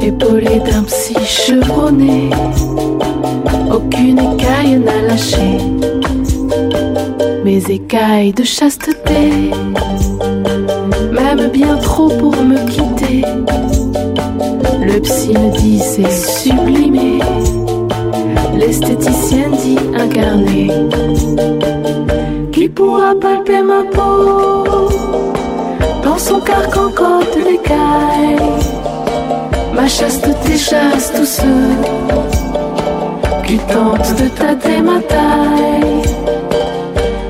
épaulé 0.00 0.58
d'un 0.58 0.82
psy 0.82 1.14
chevronné. 1.24 2.30
Aucune 3.72 4.18
écaille 4.18 4.78
n'a 4.80 5.02
lâché 5.02 5.58
mes 7.44 7.62
écailles 7.70 8.32
de 8.32 8.42
chasteté, 8.42 9.50
même 11.12 11.48
bien 11.52 11.76
trop 11.76 12.08
pour 12.08 12.36
me 12.42 12.58
quitter. 12.72 13.22
Le 14.82 15.00
psy 15.00 15.30
me 15.30 15.50
dit 15.58 15.78
c'est 15.78 16.10
sublimé, 16.10 17.20
l'esthéticienne 18.56 19.54
dit 19.62 19.78
incarné 19.96 20.70
qui 22.60 22.68
pourra 22.68 23.14
palper 23.18 23.62
ma 23.62 23.82
peau 23.84 24.64
dans 26.04 26.18
son 26.18 26.40
carcan 26.40 26.90
côte 26.94 27.36
d'écailles. 27.46 28.36
Ma 29.74 29.88
chasse 29.88 30.20
tous 30.20 31.24
ceux 31.24 31.70
qui 33.46 33.56
tentent 33.72 34.14
de 34.20 34.28
tâter 34.40 34.78
ma 34.82 35.00
taille. 35.12 36.02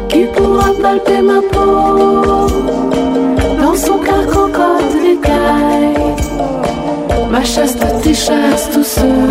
Qui 0.09 0.25
pourra 0.35 0.71
palper 0.83 1.23
ma 1.23 1.41
peau 1.53 2.49
dans 3.63 3.77
son 3.85 3.99
carcan 3.99 4.49
côte 4.59 4.95
d'écailles. 5.05 6.11
Ma 7.31 7.45
chasse 7.45 7.77
tous 8.73 8.83
ceux 8.83 9.31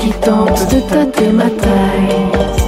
qui 0.00 0.10
tentent 0.26 0.66
de 0.72 0.80
tâter 0.92 1.30
ma 1.30 1.50
taille. 1.64 2.63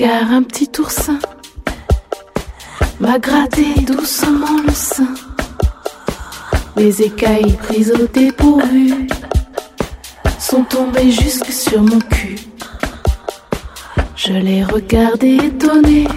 Un 0.00 0.42
petit 0.42 0.70
oursin 0.80 1.18
m'a 2.98 3.18
gratté 3.18 3.74
doucement 3.86 4.62
le 4.66 4.72
sein. 4.72 5.14
Les 6.76 7.02
écailles 7.02 7.52
prises 7.58 7.92
au 7.92 8.06
dépourvu 8.06 9.06
sont 10.38 10.64
tombées 10.64 11.10
jusque 11.10 11.52
sur 11.52 11.82
mon 11.82 11.98
cul. 11.98 12.36
Je 14.16 14.32
l'ai 14.32 14.64
regardé 14.64 15.36
étonné, 15.36 16.08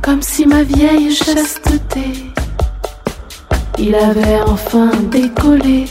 comme 0.00 0.22
si 0.22 0.46
ma 0.46 0.62
vieille 0.62 1.14
chasteté, 1.14 2.32
il 3.78 3.94
avait 3.94 4.40
enfin 4.46 4.90
décollé. 5.10 5.84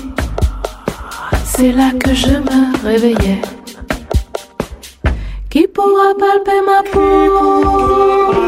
C'est 1.45 1.71
là 1.71 1.91
que 1.91 2.13
je 2.13 2.29
me 2.29 2.83
réveillais 2.83 3.41
pourra 6.11 6.19
palper 6.19 6.61
ma 6.61 6.83
peau 6.91 8.40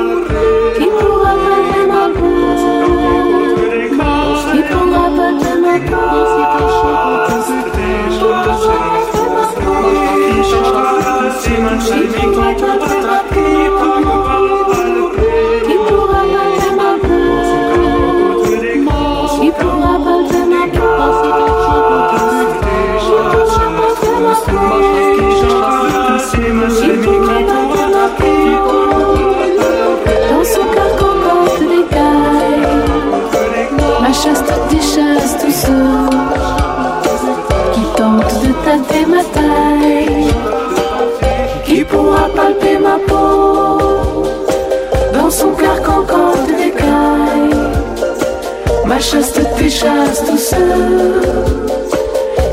chasse 49.04 49.34
tes 49.34 49.70
chasses, 49.70 50.24
tous 50.26 50.38
ceux 50.38 51.22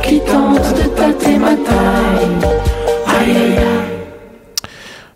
qui 0.03 0.21
tentent 0.21 0.75
de 0.75 0.89
tâter 0.97 1.39
ma 1.39 1.55
taille. 1.55 2.51
Aïe 3.07 3.31
aïe 3.31 3.59
aïe. 3.59 3.91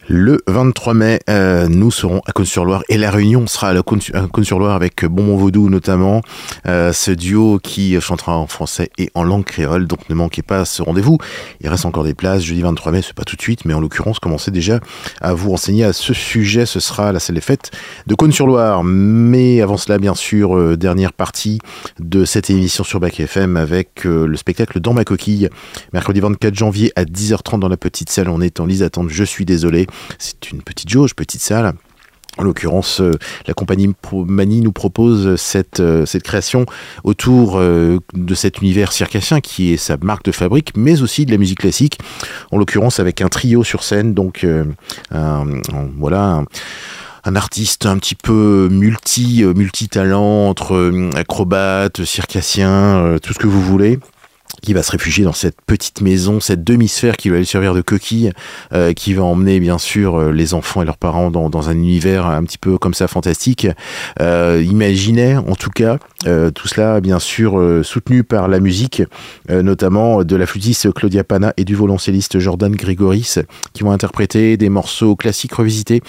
Le 0.06 0.38
23 0.46 0.94
mai, 0.94 1.18
euh, 1.28 1.66
nous 1.68 1.90
serons 1.90 2.20
à 2.26 2.32
Cône-sur-Loire 2.32 2.82
et 2.88 2.98
la 2.98 3.10
réunion 3.10 3.46
sera 3.46 3.70
à 3.70 3.82
Cône-sur-Loire 3.82 4.74
avec 4.74 5.04
Bonbon 5.06 5.36
Vaudou 5.36 5.70
notamment 5.70 6.20
euh, 6.66 6.92
ce 6.92 7.10
duo 7.10 7.58
qui 7.62 8.00
chantera 8.00 8.36
en 8.36 8.46
français 8.46 8.90
et 8.98 9.10
en 9.14 9.24
langue 9.24 9.44
créole. 9.44 9.86
Donc 9.86 10.08
ne 10.08 10.14
manquez 10.14 10.42
pas 10.42 10.64
ce 10.64 10.82
rendez-vous. 10.82 11.18
Il 11.60 11.68
reste 11.68 11.86
encore 11.86 12.04
des 12.04 12.14
places. 12.14 12.42
Jeudi 12.42 12.62
23 12.62 12.92
mai, 12.92 13.02
c'est 13.02 13.14
pas 13.14 13.24
tout 13.24 13.36
de 13.36 13.42
suite, 13.42 13.64
mais 13.64 13.74
en 13.74 13.80
l'occurrence, 13.80 14.18
commencez 14.18 14.50
déjà 14.50 14.80
à 15.20 15.34
vous 15.34 15.50
renseigner 15.50 15.84
à 15.84 15.92
ce 15.92 16.14
sujet. 16.14 16.66
Ce 16.66 16.80
sera 16.80 17.12
la 17.12 17.20
salle 17.20 17.36
des 17.36 17.40
fêtes 17.40 17.70
de 18.06 18.14
Cône-sur-Loire. 18.14 18.84
Mais 18.84 19.60
avant 19.60 19.76
cela, 19.76 19.98
bien 19.98 20.14
sûr, 20.14 20.56
euh, 20.56 20.76
dernière 20.76 21.12
partie 21.12 21.58
de 21.98 22.24
cette 22.24 22.50
émission 22.50 22.84
sur 22.84 23.00
Bac 23.00 23.20
FM 23.20 23.56
avec 23.56 24.04
le 24.04 24.36
spectacle 24.36 24.80
Dans 24.80 24.92
ma 24.92 25.04
coquille, 25.04 25.48
mercredi 25.92 26.20
24 26.20 26.54
janvier 26.54 26.92
à 26.96 27.04
10h30 27.04 27.60
dans 27.60 27.68
la 27.68 27.76
petite 27.76 28.10
salle. 28.10 28.28
On 28.28 28.40
est 28.40 28.60
en 28.60 28.66
liste 28.66 28.80
d'attente. 28.80 29.08
Je 29.10 29.24
suis 29.24 29.44
désolé. 29.44 29.86
C'est 30.18 30.50
une 30.50 30.62
petite 30.62 30.88
jauge, 30.88 31.14
petite 31.14 31.40
salle. 31.40 31.74
En 32.36 32.42
l'occurrence, 32.42 33.00
euh, 33.00 33.12
la 33.46 33.54
compagnie 33.54 33.92
Mani 34.12 34.60
nous 34.60 34.72
propose 34.72 35.36
cette, 35.36 35.80
euh, 35.80 36.04
cette 36.04 36.24
création 36.24 36.66
autour 37.04 37.58
euh, 37.58 37.98
de 38.12 38.34
cet 38.34 38.60
univers 38.60 38.92
circassien 38.92 39.40
qui 39.40 39.72
est 39.72 39.76
sa 39.76 39.96
marque 40.02 40.24
de 40.24 40.32
fabrique, 40.32 40.72
mais 40.76 41.00
aussi 41.00 41.26
de 41.26 41.30
la 41.30 41.38
musique 41.38 41.60
classique. 41.60 41.98
En 42.50 42.58
l'occurrence, 42.58 42.98
avec 42.98 43.20
un 43.20 43.28
trio 43.28 43.62
sur 43.62 43.82
scène, 43.84 44.14
donc 44.14 44.46
voilà. 45.10 46.42
Un, 47.26 47.36
artiste 47.36 47.86
un 47.86 47.96
petit 47.96 48.14
peu 48.14 48.68
multi 48.70 49.42
multi 49.44 49.88
talent 49.88 50.48
entre 50.48 50.92
acrobate, 51.16 52.04
circassien, 52.04 53.16
tout 53.22 53.32
ce 53.32 53.38
que 53.38 53.46
vous 53.46 53.62
voulez 53.62 53.98
qui 54.62 54.72
va 54.72 54.82
se 54.82 54.92
réfugier 54.92 55.24
dans 55.24 55.32
cette 55.32 55.56
petite 55.66 56.00
maison, 56.00 56.40
cette 56.40 56.64
demi-sphère 56.64 57.16
qui 57.16 57.28
va 57.28 57.38
lui 57.38 57.46
servir 57.46 57.74
de 57.74 57.80
coquille, 57.80 58.32
euh, 58.72 58.92
qui 58.92 59.14
va 59.14 59.22
emmener 59.22 59.60
bien 59.60 59.78
sûr 59.78 60.16
euh, 60.16 60.32
les 60.32 60.54
enfants 60.54 60.82
et 60.82 60.84
leurs 60.84 60.96
parents 60.96 61.30
dans, 61.30 61.68
un 61.68 61.72
univers 61.72 62.26
un 62.26 62.42
petit 62.44 62.58
peu 62.58 62.78
comme 62.78 62.94
ça 62.94 63.08
fantastique. 63.08 63.66
Euh, 64.20 64.62
imaginez 64.66 65.36
en 65.36 65.54
tout 65.54 65.70
cas 65.70 65.98
euh, 66.26 66.50
tout 66.50 66.68
cela 66.68 67.00
bien 67.00 67.18
sûr 67.18 67.60
soutenu 67.82 68.24
par 68.24 68.48
la 68.48 68.60
musique, 68.60 69.02
notamment 69.48 70.24
de 70.24 70.36
la 70.36 70.46
flûtiste 70.46 70.92
Claudia 70.92 71.24
Pana 71.24 71.54
et 71.56 71.64
du 71.64 71.74
violoncelliste 71.74 72.38
Jordan 72.38 72.74
Grigoris, 72.74 73.38
qui 73.72 73.82
vont 73.82 73.92
interpréter 73.92 74.56
des 74.56 74.68
morceaux 74.68 75.16
classiques 75.16 75.54
revisités. 75.54 76.02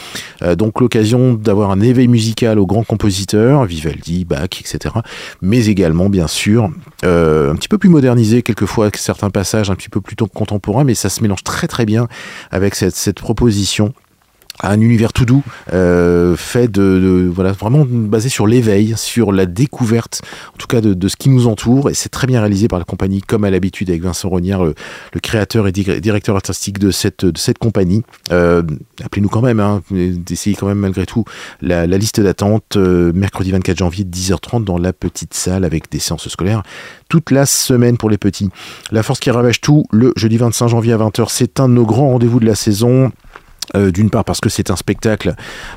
donc 0.58 0.82
l'occasion 0.82 1.34
d'avoir 1.34 1.72
un 1.72 1.82
éveil 1.82 2.08
musical 2.08 2.60
aux 2.60 2.66
grands 2.66 2.84
compositeurs, 2.84 3.66
Vivaldi, 3.66 4.26
Bach, 4.26 4.60
etc. 4.60 4.96
Mais 5.42 5.66
également 5.68 6.10
bien 6.10 6.28
sûr 6.28 6.72
un 7.04 7.56
petit 7.56 7.68
peu 7.68 7.78
plus 7.78 7.90
modernisé 7.90 8.35
quelquefois 8.42 8.90
certains 8.96 9.30
passages 9.30 9.70
un 9.70 9.76
petit 9.76 9.90
peu 9.90 10.02
plus 10.02 10.16
contemporains, 10.16 10.84
mais 10.84 10.96
ça 10.96 11.10
se 11.10 11.22
mélange 11.22 11.44
très 11.44 11.68
très 11.68 11.86
bien 11.86 12.08
avec 12.52 12.76
cette, 12.76 12.96
cette 12.96 13.20
proposition 13.20 13.94
un 14.64 14.80
univers 14.80 15.14
tout 15.14 15.26
doux, 15.26 15.44
euh, 15.74 16.36
fait 16.36 16.70
de, 16.70 17.30
voilà 17.34 17.52
vraiment 17.52 17.86
basé 17.88 18.30
sur 18.30 18.48
l'éveil, 18.48 18.94
sur 18.98 19.32
la 19.32 19.46
découverte, 19.46 20.22
en 20.54 20.58
tout 20.58 20.68
cas 20.68 20.82
de, 20.82 21.08
ce 21.08 21.16
qui 21.16 21.30
nous 21.30 21.48
entoure, 21.48 21.90
et 21.90 21.94
c'est 21.94 22.10
très 22.10 22.28
bien 22.28 22.40
réalisé 22.40 22.68
par 22.68 22.80
la 22.80 22.86
compagnie, 22.86 23.22
comme 23.22 23.44
à 23.44 23.52
l'habitude 23.52 23.90
avec 23.90 24.02
Vincent 24.02 24.30
Ronière, 24.30 24.64
le, 24.64 24.74
créateur 25.22 25.68
et 25.68 25.72
directeur 25.72 26.36
artistique 26.36 26.78
de 26.78 26.92
cette 26.92 27.26
cette 27.38 27.58
compagnie. 27.58 28.04
Euh, 28.32 28.64
Appelez-nous 29.04 29.30
quand 29.30 29.42
même, 29.42 29.60
hein, 29.60 29.82
d'essayer 29.92 30.56
quand 30.56 30.68
même 30.68 30.80
malgré 30.80 31.06
tout 31.06 31.26
la, 31.62 31.88
la 31.88 31.98
liste 31.98 32.22
d'attente 32.22 32.78
euh, 32.78 33.12
mercredi 33.14 33.52
24 33.52 33.78
janvier 33.78 34.06
10h30 34.06 34.64
dans 34.64 34.78
la 34.78 34.94
petite 34.94 35.34
salle 35.34 35.66
avec 35.66 35.92
des 35.92 36.00
séances 36.00 36.28
scolaires 36.28 36.64
toute 37.10 37.32
la 37.32 37.46
semaine 37.46 37.98
pour 37.98 38.10
les 38.10 38.18
petits. 38.18 38.50
La 38.92 39.04
force 39.04 39.20
qui 39.20 39.32
ravage 39.32 39.62
tout, 39.62 39.84
le 39.92 40.14
jeudi 40.16 40.38
25 40.38 40.68
janvier 40.70 40.94
à 40.94 40.98
20h, 40.98 41.28
c'est 41.30 41.60
un 41.60 41.70
de 41.70 41.74
nos 41.74 41.86
grands 41.86 42.10
rendez-vous 42.10 42.40
de 42.40 42.46
la 42.46 42.56
saison. 42.56 43.12
Euh, 43.76 43.92
d'une 43.92 44.10
part 44.10 44.24
parce 44.24 44.40
que 44.40 44.50
c'est 44.50 44.70
un 44.70 44.76
spectacle 44.76 45.34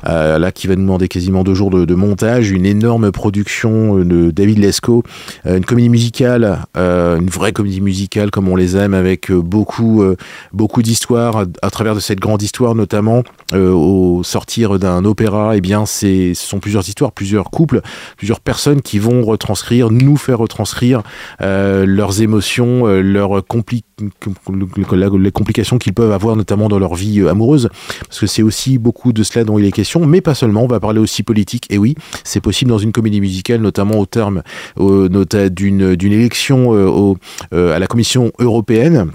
euh, 0.07 0.37
là 0.37 0.51
qui 0.51 0.67
va 0.67 0.75
nous 0.75 0.83
demander 0.83 1.07
quasiment 1.07 1.43
deux 1.43 1.53
jours 1.53 1.71
de, 1.71 1.95
montage, 1.95 2.51
une 2.51 2.65
énorme 2.65 3.11
production 3.11 3.99
euh, 3.99 4.05
de 4.05 4.31
David 4.31 4.59
Lescaut, 4.59 5.03
une 5.45 5.65
comédie 5.65 5.89
musicale, 5.89 6.59
une 6.75 7.29
vraie 7.29 7.51
comédie 7.51 7.81
musicale 7.81 8.31
comme 8.31 8.47
on 8.47 8.55
les 8.55 8.77
aime, 8.77 8.93
avec 8.93 9.31
beaucoup 9.31 10.81
d'histoires 10.81 11.45
à, 11.61 11.69
travers 11.69 11.95
de 11.95 11.99
cette 11.99 12.19
grande 12.19 12.41
histoire, 12.41 12.75
notamment 12.75 13.23
au 13.53 14.21
sortir 14.23 14.79
d'un 14.79 15.05
opéra. 15.05 15.55
Eh 15.55 15.61
bien, 15.61 15.85
ce 15.85 16.33
sont 16.35 16.59
plusieurs 16.59 16.87
histoires, 16.87 17.11
plusieurs 17.11 17.49
couples, 17.49 17.81
plusieurs 18.17 18.39
personnes 18.39 18.81
qui 18.81 18.99
vont 18.99 19.23
retranscrire, 19.23 19.91
nous 19.91 20.17
faire 20.17 20.39
retranscrire 20.39 21.03
leurs 21.39 22.21
émotions, 22.21 22.85
leurs 22.87 23.45
compli 23.45 23.83
les 23.99 25.31
complications 25.31 25.77
qu'ils 25.77 25.93
peuvent 25.93 26.11
avoir, 26.11 26.35
notamment 26.35 26.69
dans 26.69 26.79
leur 26.79 26.95
vie 26.95 27.27
amoureuse. 27.27 27.69
Parce 28.07 28.19
que 28.19 28.27
c'est 28.27 28.43
aussi 28.43 28.77
beaucoup 28.77 29.13
de 29.13 29.23
cela 29.23 29.45
dont 29.45 29.57
il 29.57 29.65
est 29.65 29.71
question, 29.71 30.05
mais 30.05 30.21
pas 30.21 30.35
seulement, 30.35 30.63
on 30.63 30.67
va 30.67 30.79
parler 30.79 30.99
aussi 30.99 31.23
politique, 31.23 31.65
et 31.69 31.77
oui, 31.77 31.95
c'est 32.23 32.41
possible 32.41 32.69
dans 32.69 32.77
une 32.77 32.91
comédie 32.91 33.21
musicale, 33.21 33.61
notamment 33.61 33.99
au 33.99 34.05
terme 34.05 34.43
d'une 34.77 36.13
élection 36.13 36.73
euh, 36.73 37.13
euh, 37.53 37.75
à 37.75 37.79
la 37.79 37.87
Commission 37.87 38.31
européenne. 38.39 39.11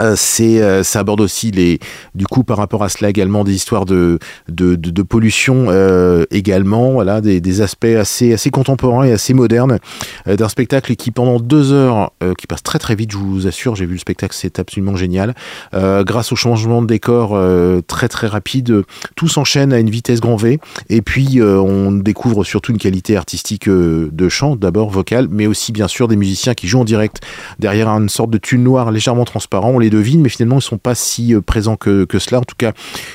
Euh, 0.00 0.14
c'est 0.16 0.62
euh, 0.62 0.82
ça 0.82 1.00
aborde 1.00 1.20
aussi 1.20 1.50
les 1.50 1.78
du 2.14 2.26
coup 2.26 2.44
par 2.44 2.58
rapport 2.58 2.84
à 2.84 2.88
cela 2.88 3.08
également 3.08 3.44
des 3.44 3.54
histoires 3.54 3.86
de 3.86 4.18
de, 4.48 4.74
de, 4.74 5.02
pollution 5.02 5.66
euh, 5.68 6.24
également 6.30 6.92
voilà 6.92 7.20
des, 7.20 7.60
aspects 7.60 7.84
assez 7.84 8.32
assez 8.32 8.50
contemporains 8.50 9.04
et 9.04 9.12
assez 9.12 9.32
modernes 9.32 9.78
d'un 10.26 10.48
spectacle 10.48 10.96
qui 10.96 11.10
pendant 11.10 11.40
deux 11.40 11.72
heures 11.72 12.10
qui 12.36 12.46
passe 12.46 12.62
très 12.62 12.78
très 12.78 12.94
vite 12.94 13.12
je 13.12 13.16
vous 13.16 13.46
assure 13.46 13.76
j'ai 13.76 13.86
vu 13.86 13.94
le 13.94 13.98
spectacle 13.98 14.34
c'est 14.36 14.58
absolument 14.58 14.96
génial 14.96 15.34
grâce 15.72 16.32
au 16.32 16.36
changement 16.36 16.82
de 16.82 16.86
décor 16.86 17.38
très 17.86 18.08
très 18.08 18.26
rapide 18.26 18.82
tout 19.14 19.28
s'enchaîne 19.28 19.72
à 19.72 19.78
une 19.78 19.90
vitesse 19.90 20.20
grand 20.20 20.36
V 20.36 20.58
et 20.90 21.02
puis 21.02 21.40
on 21.40 21.92
découvre 21.92 22.44
surtout 22.44 22.72
une 22.72 22.78
qualité 22.78 23.16
artistique 23.16 23.68
de 23.68 24.28
chant 24.28 24.56
d'abord 24.56 24.90
vocale 24.90 25.28
mais 25.30 25.46
aussi 25.46 25.72
bien 25.72 25.88
sûr 25.88 26.08
des 26.08 26.16
musiciens 26.16 26.54
qui 26.54 26.68
jouent 26.68 26.80
en 26.80 26.84
direct 26.84 27.20
derrière 27.58 27.88
une 27.88 28.08
sorte 28.08 28.30
de 28.30 28.38
tulle 28.38 28.62
noire 28.62 28.90
légèrement 28.90 29.24
transparent 29.24 29.78
devine, 29.90 30.20
mais 30.20 30.28
finalement, 30.28 30.58
ils 30.58 30.62
sont 30.62 30.78
pas 30.78 30.94
si 30.94 31.34
euh, 31.34 31.40
présents 31.40 31.76
que, 31.76 32.04
que 32.04 32.18
cela. 32.18 32.40
En 32.40 32.44
tout 32.44 32.54
cas, 32.56 32.72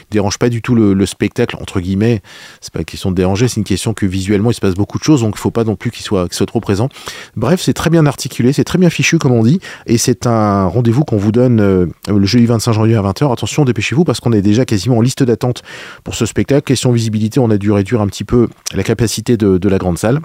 ils 0.10 0.14
dérangent 0.14 0.40
pas 0.40 0.50
du 0.50 0.62
tout 0.62 0.76
le, 0.76 1.06
spectacle, 1.06 1.58
entre 1.60 1.80
guillemets. 1.80 2.22
C'est 2.62 2.72
pas 2.72 2.80
une 2.80 2.86
question 2.86 3.12
de 3.12 3.16
déranger, 3.16 3.48
c'est 3.48 3.58
une 3.58 3.66
question 3.66 3.94
que 3.94 4.06
visuellement, 4.06 4.52
il 4.52 4.54
se 4.54 4.62
passe 4.62 4.76
beaucoup 4.76 4.98
de 4.98 5.04
choses, 5.04 5.22
donc 5.22 5.34
il 5.36 5.40
faut 5.40 5.52
pas 5.52 5.64
non 5.64 5.76
plus 5.76 5.92
qu'ils 5.92 6.04
soient, 6.04 6.28
soit 6.32 6.46
trop 6.46 6.60
présents. 6.60 6.90
Bref, 7.36 7.62
c'est 7.62 7.74
très 7.74 7.90
bien 7.90 8.06
articulé, 8.06 8.54
c'est 8.54 8.64
très 8.64 8.78
bien 8.78 8.90
fichu, 8.90 9.18
comme 9.18 9.32
on 9.32 9.44
dit, 9.44 9.60
et 9.88 9.98
c'est 9.98 10.28
un 10.28 10.66
rendez-vous 10.66 11.04
qu'on 11.04 11.18
vous 11.18 11.32
donne 11.32 11.60
euh, 11.60 11.88
le 12.08 12.26
jeudi 12.26 12.46
25 12.46 12.72
janvier 12.74 12.96
à 12.96 13.02
20h. 13.02 13.32
Attention, 13.32 13.66
dépêchez-vous, 13.66 14.04
parce 14.04 14.20
qu'on 14.20 14.32
est 14.32 14.42
déjà 14.42 14.66
quasiment 14.66 14.98
en 14.98 15.02
liste 15.02 15.24
d'attente 15.24 15.64
pour 16.04 16.16
ce 16.16 16.26
spectacle. 16.26 16.64
Question 16.64 16.92
visibilité, 16.92 17.40
on 17.40 17.50
a 17.50 17.58
dû 17.58 17.72
réduire 17.72 18.02
un 18.02 18.08
petit 18.08 18.24
peu 18.24 18.48
la 18.74 18.84
capacité 18.84 19.38
de 19.38 19.70
la 19.70 19.78
grande 19.78 19.98
salle. 19.98 20.22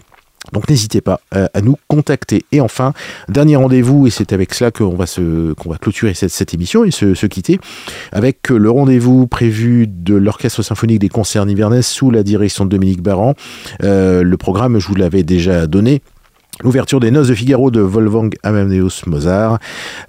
Donc 0.53 0.69
n'hésitez 0.69 1.01
pas 1.01 1.21
euh, 1.35 1.47
à 1.55 1.61
nous 1.61 1.77
contacter. 1.89 2.45
Et 2.53 2.61
enfin, 2.61 2.93
dernier 3.29 3.57
rendez-vous, 3.57 4.07
et 4.07 4.11
c'est 4.11 4.33
avec 4.33 4.55
cela 4.55 4.71
qu'on 4.71 4.95
va, 4.95 5.07
se, 5.07 5.53
qu'on 5.55 5.71
va 5.71 5.79
clôturer 5.79 6.15
cette, 6.15 6.55
émission 6.55 6.85
et 6.85 6.91
se, 6.91 7.15
se, 7.15 7.27
quitter, 7.27 7.59
avec 8.13 8.49
le 8.49 8.71
rendez-vous 8.71 9.27
prévu 9.27 9.87
de 9.87 10.15
l'Orchestre 10.15 10.63
symphonique 10.63 11.01
des 11.01 11.09
concerts 11.09 11.47
nivernais 11.47 11.83
sous 11.83 12.11
la 12.11 12.23
direction 12.23 12.65
de 12.65 12.71
Dominique 12.71 13.03
Baran. 13.03 13.35
Euh, 13.83 14.23
le 14.23 14.37
programme, 14.37 14.79
je 14.79 14.89
vous 14.89 14.95
l'avais 14.95 15.23
déjà 15.23 15.67
donné, 15.67 16.03
L'ouverture 16.63 17.01
des 17.01 17.11
Noces 17.11 17.29
de 17.29 17.35
Figaro 17.35 17.71
de 17.71 17.81
Wolfgang 17.81 18.35
Amadeus 18.43 19.03
Mozart, 19.07 19.59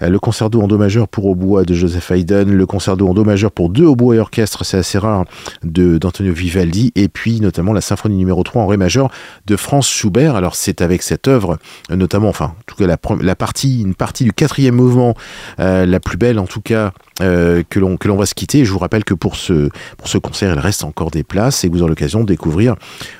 euh, 0.00 0.08
le 0.08 0.18
concerto 0.18 0.62
en 0.62 0.66
do 0.66 0.78
majeur 0.78 1.06
pour 1.06 1.26
hautbois 1.26 1.64
de 1.64 1.74
Joseph 1.74 2.10
Haydn, 2.10 2.50
le 2.50 2.66
concerto 2.66 3.06
en 3.06 3.12
do 3.12 3.22
majeur 3.22 3.50
pour 3.50 3.68
deux 3.68 3.84
hautbois 3.84 4.16
et 4.16 4.18
orchestre, 4.18 4.64
c'est 4.64 4.78
assez 4.78 4.96
rare, 4.96 5.26
de 5.62 5.98
d'Antonio 5.98 6.32
Vivaldi, 6.32 6.90
et 6.94 7.08
puis 7.08 7.42
notamment 7.42 7.74
la 7.74 7.82
symphonie 7.82 8.16
numéro 8.16 8.42
3 8.42 8.62
en 8.62 8.66
ré 8.66 8.78
majeur 8.78 9.10
de 9.46 9.56
Franz 9.56 9.86
Schubert. 9.86 10.36
Alors 10.36 10.54
c'est 10.54 10.80
avec 10.80 11.02
cette 11.02 11.28
œuvre, 11.28 11.58
euh, 11.90 11.96
notamment, 11.96 12.30
enfin, 12.30 12.46
en 12.46 12.62
tout 12.66 12.76
cas 12.76 12.86
la, 12.86 13.36
partie, 13.36 13.82
une 13.82 13.94
partie 13.94 14.24
du 14.24 14.32
quatrième 14.32 14.76
mouvement, 14.76 15.14
euh, 15.60 15.84
la 15.84 16.00
plus 16.00 16.16
belle 16.16 16.38
en 16.38 16.46
tout 16.46 16.62
cas, 16.62 16.92
euh, 17.20 17.62
que 17.68 17.78
l'on 17.78 18.16
va 18.16 18.26
se 18.26 18.34
quitter. 18.34 18.64
Je 18.64 18.72
vous 18.72 18.78
rappelle 18.78 19.04
que 19.04 19.14
pour 19.14 19.36
ce 19.36 19.68
pour 19.96 20.08
ce 20.08 20.18
concert, 20.18 20.54
il 20.54 20.58
reste 20.58 20.84
encore 20.84 21.10
des 21.10 21.24
places 21.24 21.64
et 21.64 21.68
vous 21.68 21.82
aurez 21.82 21.90
l'occasion 21.90 22.20
de 22.20 22.26
découvrir 22.26 22.76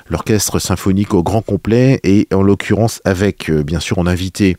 l'orchestre 0.09 0.59
symphonique 0.59 1.13
au 1.13 1.23
grand 1.23 1.41
complet 1.41 1.99
et 2.03 2.27
en 2.33 2.41
l'occurrence 2.41 3.01
avec 3.05 3.49
euh, 3.49 3.63
bien 3.63 3.79
sûr 3.79 3.99
en 3.99 4.07
invité 4.07 4.57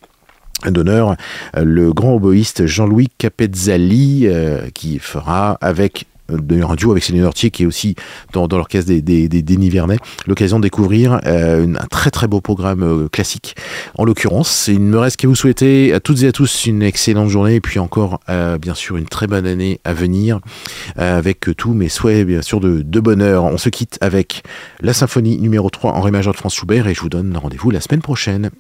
d'honneur 0.67 1.17
euh, 1.57 1.65
le 1.65 1.93
grand 1.93 2.15
oboïste 2.15 2.67
Jean-Louis 2.67 3.09
Capezzali 3.19 4.29
qui 4.75 4.99
fera 4.99 5.57
avec 5.61 6.07
d'ailleurs 6.39 6.73
un 6.73 6.75
duo 6.75 6.93
avec 6.93 7.03
Céline 7.05 7.23
Nortier 7.23 7.51
qui 7.51 7.65
est 7.65 7.67
aussi 7.67 7.95
dans, 8.33 8.47
l'orchestre 8.47 8.91
des, 8.91 9.03
des, 9.03 9.29
des, 9.29 9.57
Nivernais, 9.57 9.99
l'occasion 10.27 10.59
de 10.59 10.63
découvrir 10.63 11.21
euh, 11.27 11.67
un 11.67 11.87
très 11.87 12.11
très 12.11 12.27
beau 12.27 12.41
programme 12.41 12.83
euh, 12.83 13.09
classique. 13.09 13.57
En 13.97 14.05
l'occurrence, 14.05 14.69
il 14.69 14.85
ne 14.85 14.91
me 14.91 14.99
reste 14.99 15.17
qu'à 15.17 15.29
vous 15.29 15.35
souhaiter 15.35 15.93
à 15.93 16.01
toutes 16.01 16.23
et 16.23 16.29
à 16.29 16.33
tous 16.33 16.67
une 16.67 16.83
excellente 16.83 17.29
journée 17.29 17.57
et 17.57 17.61
puis 17.61 17.79
encore 17.79 18.21
euh, 18.29 18.59
bien 18.59 18.75
sûr 18.75 18.97
une 18.97 19.07
très 19.07 19.27
bonne 19.27 19.47
année 19.47 19.81
à 19.85 19.93
venir 19.93 20.41
avec 20.97 21.49
tous 21.57 21.75
mes 21.75 21.89
souhaits 21.89 22.27
bien 22.27 22.43
sûr 22.43 22.61
de, 22.61 22.83
de 22.83 23.01
bonheur. 23.01 23.45
On 23.45 23.59
se 23.59 23.69
quitte 23.69 23.99
avec 24.01 24.43
la 24.81 24.93
symphonie 24.93 25.39
numéro 25.39 25.71
3 25.71 25.93
en 25.93 26.01
ré 26.01 26.11
majeur 26.11 26.33
de 26.33 26.39
France 26.39 26.55
Schubert 26.55 26.87
et 26.87 26.95
je 26.95 27.01
vous 27.01 27.09
donne 27.09 27.37
rendez-vous 27.37 27.71
la 27.71 27.81
semaine 27.81 28.03
prochaine. 28.03 28.51